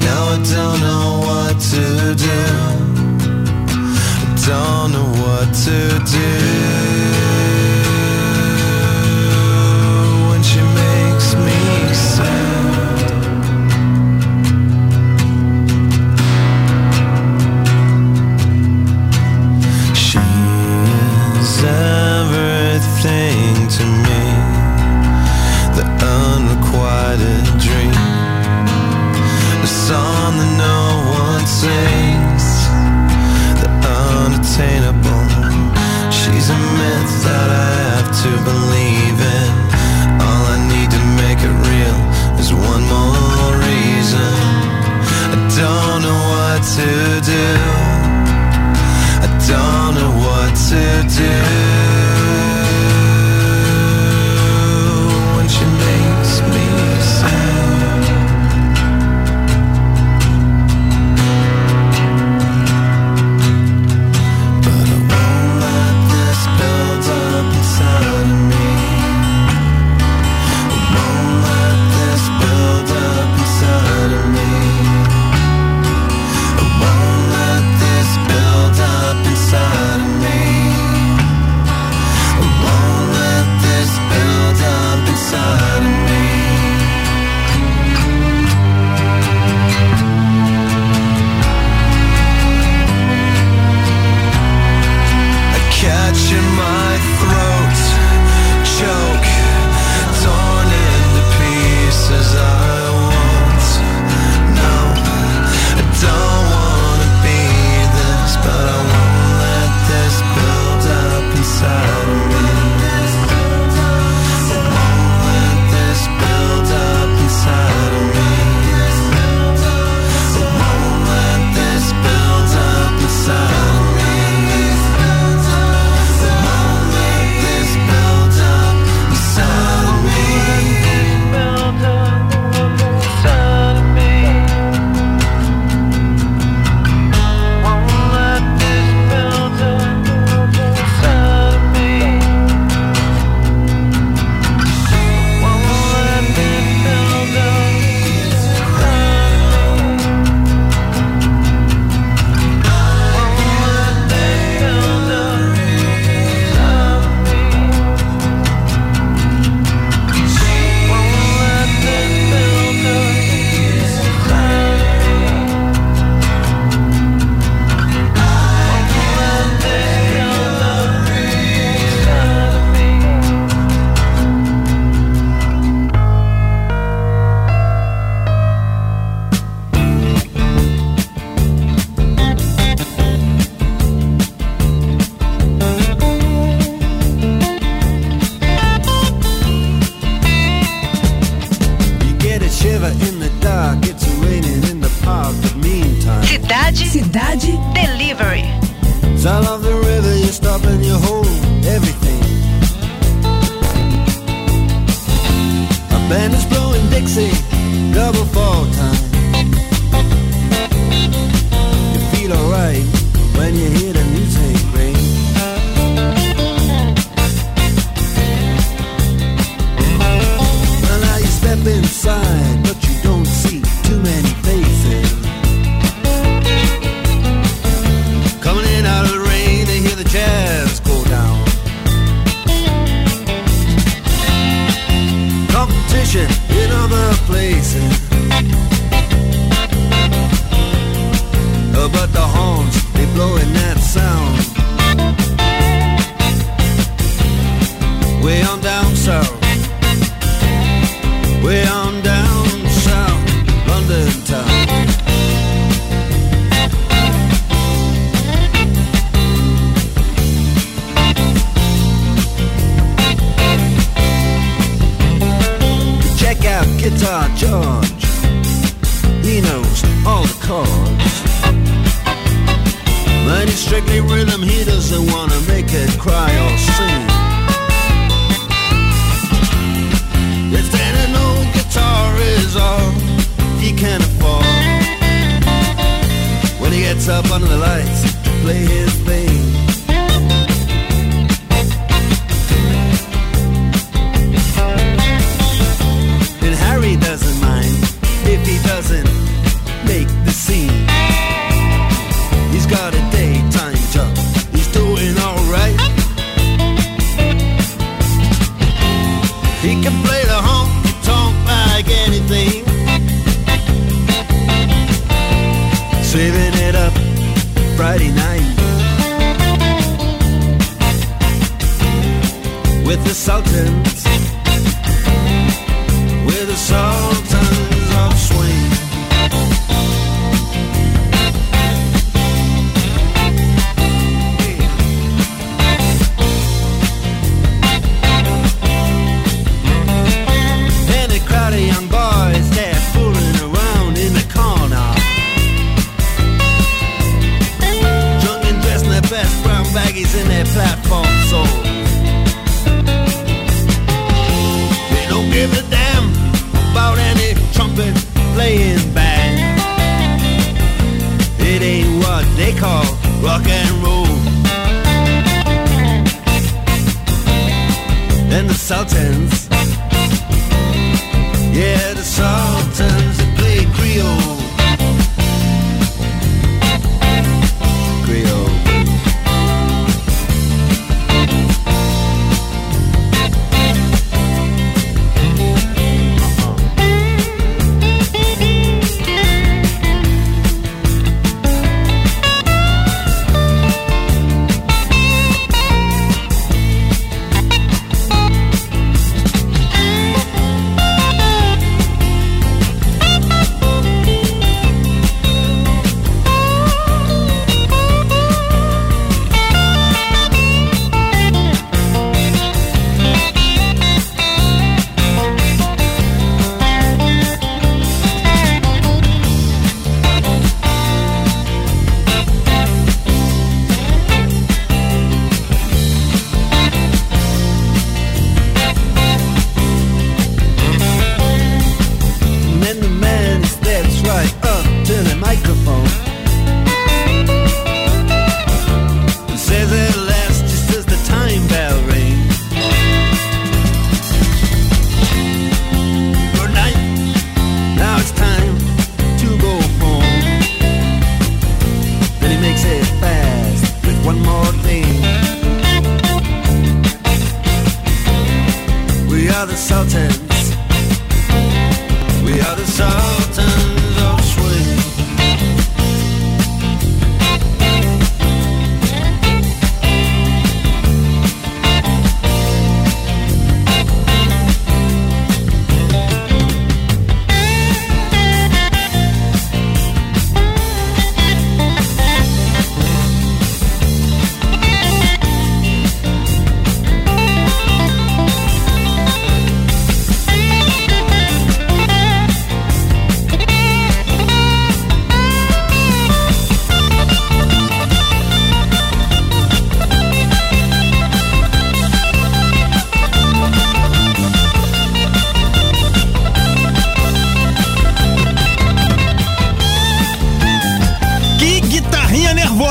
Now 0.06 0.22
I 0.34 0.38
don't 0.54 0.80
know 0.86 1.08
what 1.26 1.54
to 1.72 2.14
do 2.14 2.40
I 4.24 4.44
don't 4.46 4.92
know 4.92 5.10
what 5.22 5.48
to 5.66 5.78
do 6.10 6.30
when 10.28 10.42
she 10.42 10.60
makes 10.60 11.34
me 11.34 11.94
sad. 11.94 12.41
To 23.78 23.84
me, 23.84 24.24
the 25.76 25.86
unrequited 26.04 27.44
dream, 27.58 27.96
the 29.62 29.66
song 29.66 30.36
that 30.36 30.52
no 30.60 30.80
one 31.24 31.46
sings 31.46 32.46
the 33.62 33.70
unattainable. 34.20 35.24
She's 36.12 36.50
a 36.50 36.58
myth 36.80 37.12
that 37.24 37.48
I 37.48 37.72
have 37.88 38.10
to 38.24 38.30
believe 38.44 39.18
in. 39.40 39.52
All 40.20 40.44
I 40.52 40.58
need 40.68 40.90
to 40.92 41.02
make 41.22 41.40
it 41.40 41.54
real 41.70 42.00
is 42.42 42.52
one 42.52 42.84
more 42.92 43.52
reason. 43.70 44.32
I 45.32 45.38
don't 45.56 46.02
know 46.04 46.20
what 46.34 46.60
to 46.76 47.20
do. 47.24 47.91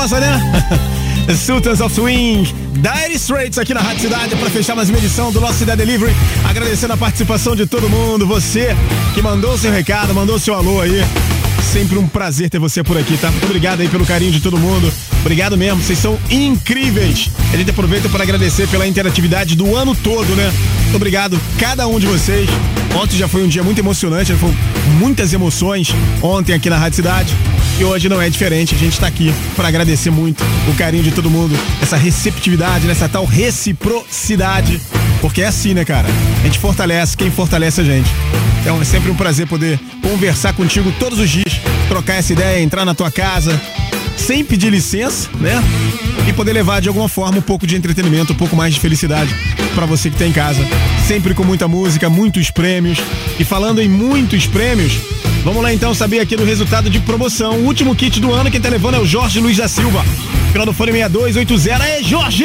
Famosa, 0.02 0.18
né? 0.18 0.40
Sultans 1.36 1.80
of 1.80 1.94
Swing, 1.94 2.44
Dire 2.72 3.14
Straits 3.14 3.58
aqui 3.58 3.72
na 3.72 3.80
Rádio 3.80 4.02
Cidade 4.02 4.34
para 4.34 4.50
fechar 4.50 4.74
mais 4.74 4.88
uma 4.88 4.98
edição 4.98 5.30
do 5.30 5.40
nosso 5.40 5.58
Cidade 5.58 5.84
Delivery. 5.84 6.12
Agradecendo 6.48 6.94
a 6.94 6.96
participação 6.96 7.54
de 7.54 7.66
todo 7.66 7.88
mundo, 7.88 8.26
você 8.26 8.76
que 9.14 9.22
mandou 9.22 9.56
seu 9.56 9.70
recado, 9.70 10.12
mandou 10.12 10.38
seu 10.38 10.54
alô 10.54 10.80
aí. 10.80 11.02
Sempre 11.60 11.98
um 11.98 12.06
prazer 12.06 12.50
ter 12.50 12.58
você 12.58 12.82
por 12.82 12.96
aqui, 12.98 13.16
tá? 13.16 13.30
Muito 13.30 13.44
obrigado 13.44 13.80
aí 13.80 13.88
pelo 13.88 14.04
carinho 14.04 14.32
de 14.32 14.40
todo 14.40 14.58
mundo. 14.58 14.92
Obrigado 15.20 15.56
mesmo, 15.56 15.82
vocês 15.82 15.98
são 15.98 16.18
incríveis. 16.30 17.30
A 17.52 17.56
gente 17.56 17.70
aproveita 17.70 18.08
para 18.08 18.22
agradecer 18.22 18.68
pela 18.68 18.86
interatividade 18.86 19.56
do 19.56 19.76
ano 19.76 19.94
todo, 19.94 20.34
né? 20.36 20.52
Muito 20.82 20.96
obrigado 20.96 21.40
cada 21.58 21.86
um 21.86 21.98
de 21.98 22.06
vocês. 22.06 22.48
Ontem 22.94 23.16
já 23.16 23.26
foi 23.26 23.42
um 23.42 23.48
dia 23.48 23.62
muito 23.62 23.78
emocionante, 23.78 24.32
foram 24.34 24.54
muitas 24.98 25.32
emoções 25.32 25.94
ontem 26.22 26.52
aqui 26.52 26.68
na 26.68 26.76
Rádio 26.76 26.96
Cidade. 26.96 27.34
E 27.78 27.84
hoje 27.84 28.08
não 28.08 28.20
é 28.20 28.28
diferente, 28.28 28.74
a 28.74 28.78
gente 28.78 29.00
tá 29.00 29.06
aqui 29.06 29.32
para 29.56 29.68
agradecer 29.68 30.10
muito 30.10 30.44
o 30.68 30.74
carinho 30.74 31.02
de 31.02 31.10
todo 31.10 31.30
mundo, 31.30 31.58
essa 31.80 31.96
receptividade, 31.96 32.86
nessa 32.86 33.08
tal 33.08 33.24
reciprocidade. 33.24 34.80
Porque 35.22 35.40
é 35.40 35.46
assim, 35.46 35.72
né, 35.72 35.84
cara? 35.84 36.08
A 36.40 36.44
gente 36.44 36.58
fortalece 36.58 37.16
quem 37.16 37.30
fortalece 37.30 37.80
a 37.80 37.84
gente. 37.84 38.10
Então 38.60 38.82
é 38.82 38.84
sempre 38.84 39.10
um 39.10 39.14
prazer 39.14 39.46
poder 39.46 39.78
conversar 40.02 40.52
contigo 40.52 40.92
todos 40.98 41.20
os 41.20 41.30
dias, 41.30 41.60
trocar 41.88 42.14
essa 42.14 42.32
ideia, 42.32 42.60
entrar 42.60 42.84
na 42.84 42.92
tua 42.92 43.10
casa, 43.10 43.58
sem 44.16 44.44
pedir 44.44 44.70
licença, 44.70 45.30
né? 45.40 45.62
E 46.28 46.32
poder 46.32 46.52
levar 46.52 46.80
de 46.80 46.88
alguma 46.88 47.08
forma 47.08 47.38
um 47.38 47.42
pouco 47.42 47.66
de 47.66 47.76
entretenimento, 47.76 48.32
um 48.32 48.36
pouco 48.36 48.56
mais 48.56 48.74
de 48.74 48.80
felicidade 48.80 49.32
para 49.76 49.86
você 49.86 50.10
que 50.10 50.16
tá 50.16 50.26
em 50.26 50.32
casa. 50.32 50.60
Sempre 51.06 51.34
com 51.34 51.44
muita 51.44 51.68
música, 51.68 52.10
muitos 52.10 52.50
prêmios. 52.50 52.98
E 53.38 53.44
falando 53.44 53.80
em 53.80 53.88
muitos 53.88 54.46
prêmios, 54.46 54.94
vamos 55.44 55.62
lá 55.62 55.72
então 55.72 55.94
saber 55.94 56.18
aqui 56.18 56.36
do 56.36 56.44
resultado 56.44 56.90
de 56.90 56.98
promoção. 56.98 57.58
O 57.58 57.64
último 57.66 57.94
kit 57.94 58.18
do 58.18 58.32
ano, 58.32 58.50
quem 58.50 58.60
tá 58.60 58.68
levando 58.68 58.96
é 58.96 58.98
o 58.98 59.06
Jorge 59.06 59.38
Luiz 59.38 59.56
da 59.56 59.68
Silva. 59.68 60.04
Final 60.50 60.66
do 60.66 60.72
fone 60.72 60.90
6280. 60.90 61.82
Aê, 61.84 62.02
Jorge! 62.02 62.44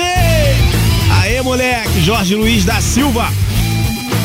Aê, 1.10 1.42
moleque! 1.42 2.02
Jorge 2.02 2.36
Luiz 2.36 2.66
da 2.66 2.82
Silva. 2.82 3.32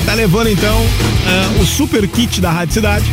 Tá 0.04 0.14
levando 0.14 0.48
então 0.48 0.86
ah, 1.26 1.60
o 1.60 1.66
super 1.66 2.06
kit 2.08 2.40
da 2.40 2.50
Rádio 2.50 2.74
Cidade. 2.74 3.04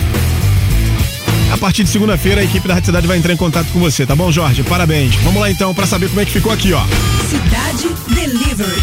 A 1.52 1.58
partir 1.58 1.84
de 1.84 1.90
segunda-feira, 1.90 2.42
a 2.42 2.44
equipe 2.44 2.68
da 2.68 2.76
Rádio 2.76 2.88
Cidade 2.88 3.08
vai 3.08 3.18
entrar 3.18 3.34
em 3.34 3.38
contato 3.38 3.68
com 3.72 3.80
você, 3.80 4.06
tá 4.06 4.16
bom, 4.16 4.32
Jorge? 4.32 4.64
Parabéns. 4.64 5.16
Vamos 5.16 5.42
lá 5.42 5.50
então 5.50 5.74
para 5.74 5.88
saber 5.88 6.08
como 6.10 6.22
é 6.22 6.26
que 6.26 6.32
ficou 6.32 6.52
aqui, 6.52 6.74
ó. 6.74 6.82
Cidade 7.30 7.90
Delivery. 8.14 8.82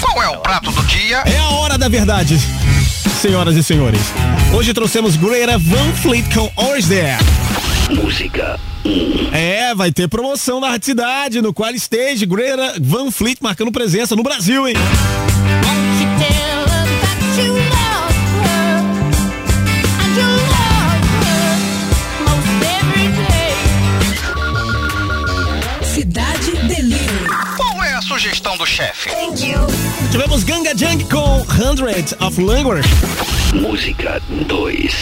Qual 0.00 0.22
é 0.22 0.28
o 0.28 0.38
prato 0.38 0.70
do 0.70 0.82
dia? 0.84 1.18
É 1.26 1.38
a 1.38 1.48
hora 1.50 1.78
da 1.78 1.88
verdade, 1.88 2.38
senhoras 3.20 3.56
e 3.56 3.62
senhores. 3.62 4.00
Hoje 4.52 4.74
trouxemos 4.74 5.16
Greta 5.16 5.58
Van 5.58 5.92
Fleet 5.94 6.24
com 6.34 6.50
Always 6.56 6.88
There. 6.88 7.18
Música 7.90 8.58
1. 8.70 8.73
É, 9.32 9.74
vai 9.74 9.90
ter 9.90 10.08
promoção 10.08 10.60
na 10.60 10.70
Rádio 10.70 10.86
Cidade, 10.86 11.42
no 11.42 11.52
qual 11.52 11.70
stage 11.74 12.26
Greta 12.26 12.74
Van 12.80 13.10
Fleet 13.10 13.38
marcando 13.40 13.72
presença 13.72 14.14
no 14.14 14.22
Brasil, 14.22 14.68
hein? 14.68 14.74
Cidade 25.82 26.50
Delivery. 26.68 27.28
Qual 27.56 27.82
é 27.82 27.94
a 27.94 28.02
sugestão 28.02 28.56
do 28.56 28.66
chefe? 28.66 29.10
Tivemos 30.10 30.44
Ganga 30.44 30.76
Junk 30.76 31.04
com 31.04 31.44
Hundreds 31.60 32.14
of 32.20 32.40
Language. 32.40 32.88
Música 33.54 34.20
2. 34.46 34.94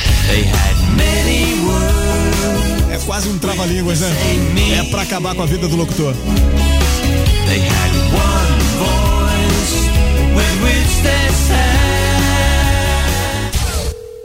É 2.93 2.99
quase 3.07 3.27
um 3.27 3.39
trava-línguas, 3.39 4.01
né? 4.01 4.11
É 4.79 4.91
pra 4.91 5.01
acabar 5.01 5.35
com 5.35 5.43
a 5.43 5.47
vida 5.47 5.67
do 5.67 5.77
locutor. 5.77 6.15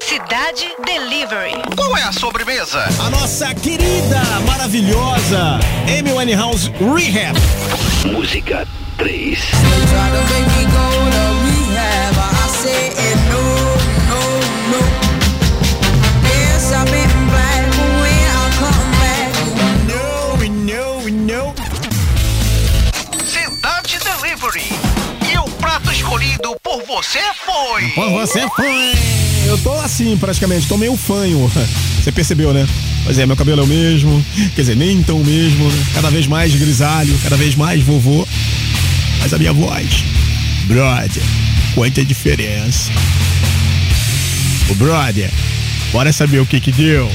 Cidade 0.01 0.65
Delivery. 0.85 1.53
Qual 1.77 1.97
é 1.97 2.03
a 2.03 2.11
sobremesa? 2.11 2.83
A 2.99 3.09
nossa 3.09 3.55
querida, 3.55 4.21
maravilhosa 4.45 5.59
Amy 5.97 6.11
Winehouse 6.11 6.69
Rehab. 6.71 7.39
Música 8.11 8.67
3. 8.97 9.39
Escolhido 26.17 26.57
por 26.63 26.83
você 26.83 27.19
foi. 27.45 27.89
Pô, 27.91 28.09
você 28.09 28.47
foi. 28.55 28.93
Eu 29.45 29.57
tô 29.59 29.73
assim, 29.79 30.17
praticamente, 30.17 30.67
tô 30.67 30.77
meio 30.77 30.97
fanho. 30.97 31.49
Você 32.03 32.11
percebeu, 32.11 32.53
né? 32.53 32.65
Pois 33.03 33.19
é, 33.19 33.25
meu 33.25 33.35
cabelo 33.35 33.61
é 33.61 33.63
o 33.63 33.67
mesmo. 33.67 34.25
Quer 34.55 34.61
dizer, 34.61 34.75
nem 34.77 35.03
tão 35.03 35.19
mesmo. 35.23 35.69
né? 35.69 35.85
Cada 35.93 36.09
vez 36.09 36.25
mais 36.25 36.55
grisalho, 36.55 37.17
cada 37.21 37.35
vez 37.35 37.53
mais 37.53 37.83
vovô. 37.83 38.25
Mas 39.19 39.33
a 39.33 39.37
minha 39.37 39.51
voz, 39.51 40.03
brother, 40.65 41.23
quanta 41.75 42.05
diferença. 42.05 42.91
Ô, 44.69 44.75
brother, 44.75 45.29
bora 45.91 46.13
saber 46.13 46.39
o 46.39 46.45
que 46.45 46.61
que 46.61 46.71
deu. 46.71 47.11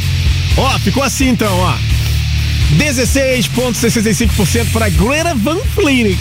Ó, 0.58 0.78
ficou 0.80 1.02
assim 1.02 1.28
então, 1.28 1.56
ó. 1.58 1.74
16,65% 2.76 4.72
para 4.72 4.90
Greta 4.90 5.34
Van 5.34 5.58
Fleet. 5.74 6.18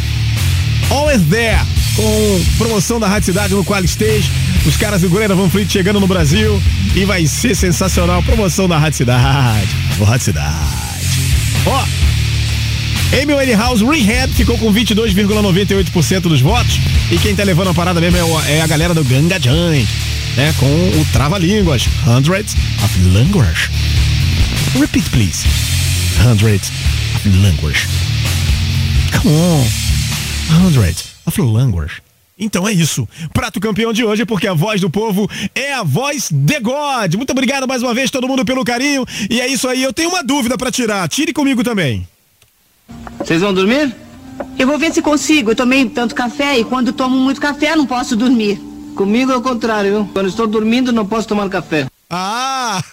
Always 0.90 1.22
There, 1.30 1.62
com 1.96 2.42
promoção 2.58 3.00
da 3.00 3.08
Rádio 3.08 3.28
Cidade 3.28 3.54
no 3.54 3.64
Qual 3.64 3.84
Stage. 3.84 4.30
Os 4.66 4.78
caras 4.78 5.02
do 5.02 5.10
Greta 5.10 5.36
Van 5.36 5.50
Fleet 5.50 5.72
chegando 5.72 6.00
no 6.00 6.08
Brasil 6.08 6.62
e 6.96 7.06
vai 7.06 7.26
ser 7.28 7.56
sensacional. 7.56 8.22
Promoção 8.24 8.68
da 8.68 8.78
Rádio 8.78 8.98
Cidade. 8.98 9.68
Rádio 10.00 10.26
Cidade. 10.26 10.92
Ó, 11.66 11.86
Amy 13.22 13.34
Winehouse 13.34 13.84
Rehab 13.84 14.34
ficou 14.34 14.58
com 14.58 14.74
22,98% 14.74 16.22
dos 16.22 16.42
votos. 16.42 16.80
E 17.12 17.18
quem 17.18 17.36
tá 17.36 17.44
levando 17.44 17.70
a 17.70 17.74
parada 17.74 18.00
mesmo 18.00 18.18
é, 18.42 18.58
é 18.58 18.62
a 18.62 18.68
galera 18.68 18.94
do 18.94 19.04
Ganga 19.04 19.40
Joint, 19.40 19.88
né? 20.38 20.54
Com 20.58 20.66
o 20.66 21.06
Trava-Línguas, 21.12 21.88
Hundreds 22.08 22.56
of 22.84 23.00
Language. 23.10 23.70
Repeat, 24.80 25.10
please. 25.10 25.46
Hundreds 26.26 26.72
of 27.16 27.30
Language. 27.42 27.88
Come 29.12 29.36
on. 29.36 29.68
Hundreds 30.50 31.11
of 31.32 31.42
Language. 31.42 32.02
Então 32.38 32.68
é 32.68 32.74
isso. 32.74 33.08
Prato 33.34 33.60
campeão 33.60 33.94
de 33.94 34.04
hoje, 34.04 34.26
porque 34.26 34.48
a 34.48 34.54
voz 34.54 34.82
do 34.82 34.90
povo 34.90 35.30
é 35.54 35.74
a 35.74 35.84
voz 35.84 36.30
de 36.32 36.60
God. 36.60 37.16
Muito 37.16 37.32
obrigado 37.32 37.68
mais 37.68 37.84
uma 37.84 37.94
vez, 37.94 38.10
todo 38.10 38.28
mundo, 38.28 38.44
pelo 38.44 38.66
carinho. 38.66 39.06
E 39.30 39.40
é 39.40 39.48
isso 39.48 39.68
aí. 39.68 39.82
Eu 39.82 39.94
tenho 39.94 40.10
uma 40.10 40.24
dúvida 40.24 40.58
pra 40.58 40.72
tirar. 40.72 41.08
Tire 41.08 41.32
comigo 41.34 41.64
também. 41.64 42.08
Vocês 43.20 43.42
vão 43.42 43.54
dormir? 43.54 43.96
Eu 44.58 44.66
vou 44.66 44.78
ver 44.78 44.92
se 44.92 45.02
consigo. 45.02 45.52
Eu 45.52 45.56
tomei 45.56 45.86
tanto 45.86 46.16
café 46.16 46.58
e 46.58 46.66
quando 46.66 46.92
tomo 46.92 47.16
muito 47.16 47.40
café 47.40 47.76
não 47.76 47.86
posso 47.86 48.16
dormir. 48.16 48.60
Comigo 48.96 49.32
é 49.32 49.38
o 49.38 49.42
contrário, 49.42 49.92
viu? 49.92 50.10
Quando 50.12 50.28
estou 50.28 50.48
dormindo 50.48 50.92
não 50.92 51.06
posso 51.06 51.28
tomar 51.28 51.48
café. 51.48 51.88
Ah! 52.10 52.84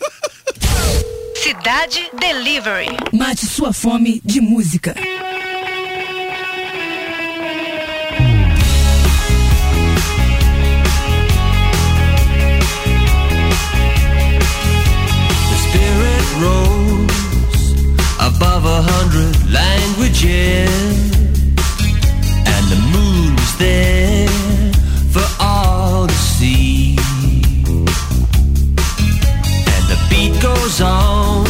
Cidade 1.42 2.10
Delivery. 2.20 2.96
Mate 3.12 3.46
sua 3.46 3.72
fome 3.72 4.20
de 4.22 4.40
música. 4.40 4.94
Rose 16.40 17.74
above 18.20 18.64
a 18.64 18.80
hundred 18.90 19.34
languages, 19.50 20.70
and 22.54 22.64
the 22.72 22.80
moon 22.94 23.34
was 23.34 23.52
there 23.58 24.28
for 25.14 25.26
all 25.40 26.06
to 26.06 26.14
see. 26.14 26.96
And 29.74 29.84
the 29.92 29.98
beat 30.10 30.34
goes 30.42 30.80
on 30.80 31.46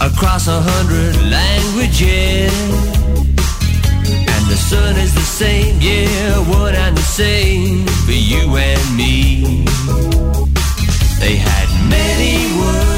across 0.00 0.48
a 0.48 0.60
hundred 0.60 1.14
languages, 1.30 2.52
and 4.34 4.42
the 4.52 4.56
sun 4.56 4.96
is 4.96 5.14
the 5.14 5.28
same, 5.42 5.80
yeah, 5.80 6.38
one 6.48 6.74
and 6.74 6.96
the 6.96 7.08
same 7.22 7.86
for 8.06 8.12
you 8.12 8.56
and 8.56 8.96
me. 8.96 9.64
They 11.20 11.36
had 11.36 11.68
many 11.88 12.34
words 12.58 12.89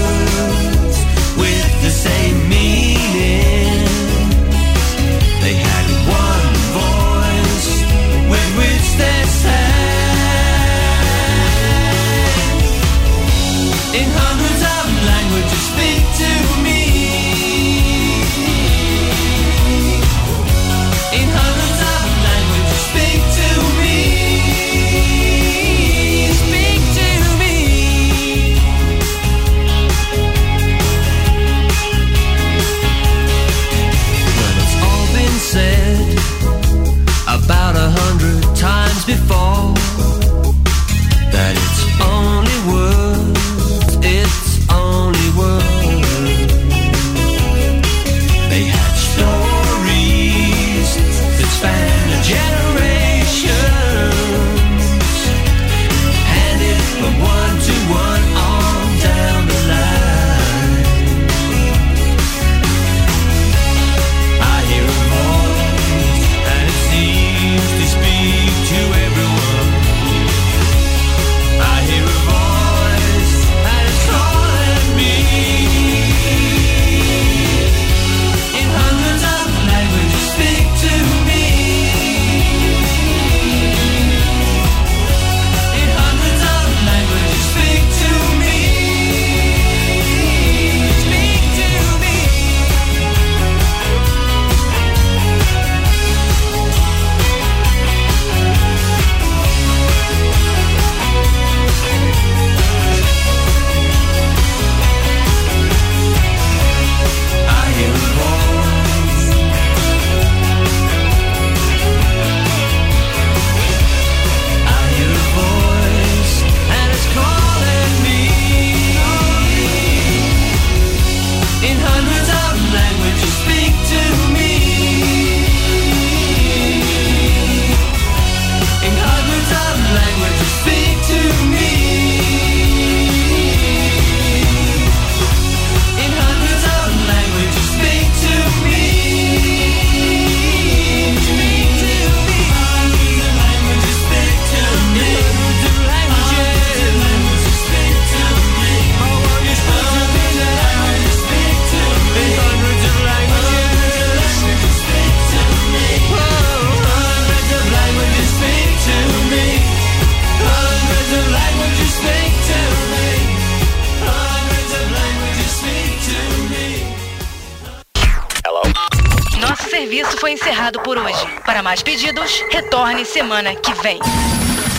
semana 173.13 173.55
que 173.55 173.75
vem. 173.83 173.99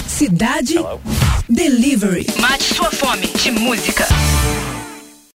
Cidade 0.08 0.76
Delivery. 1.48 2.26
Mate 2.40 2.74
sua 2.74 2.90
fome 2.90 3.28
de 3.28 3.52
música. 3.52 4.08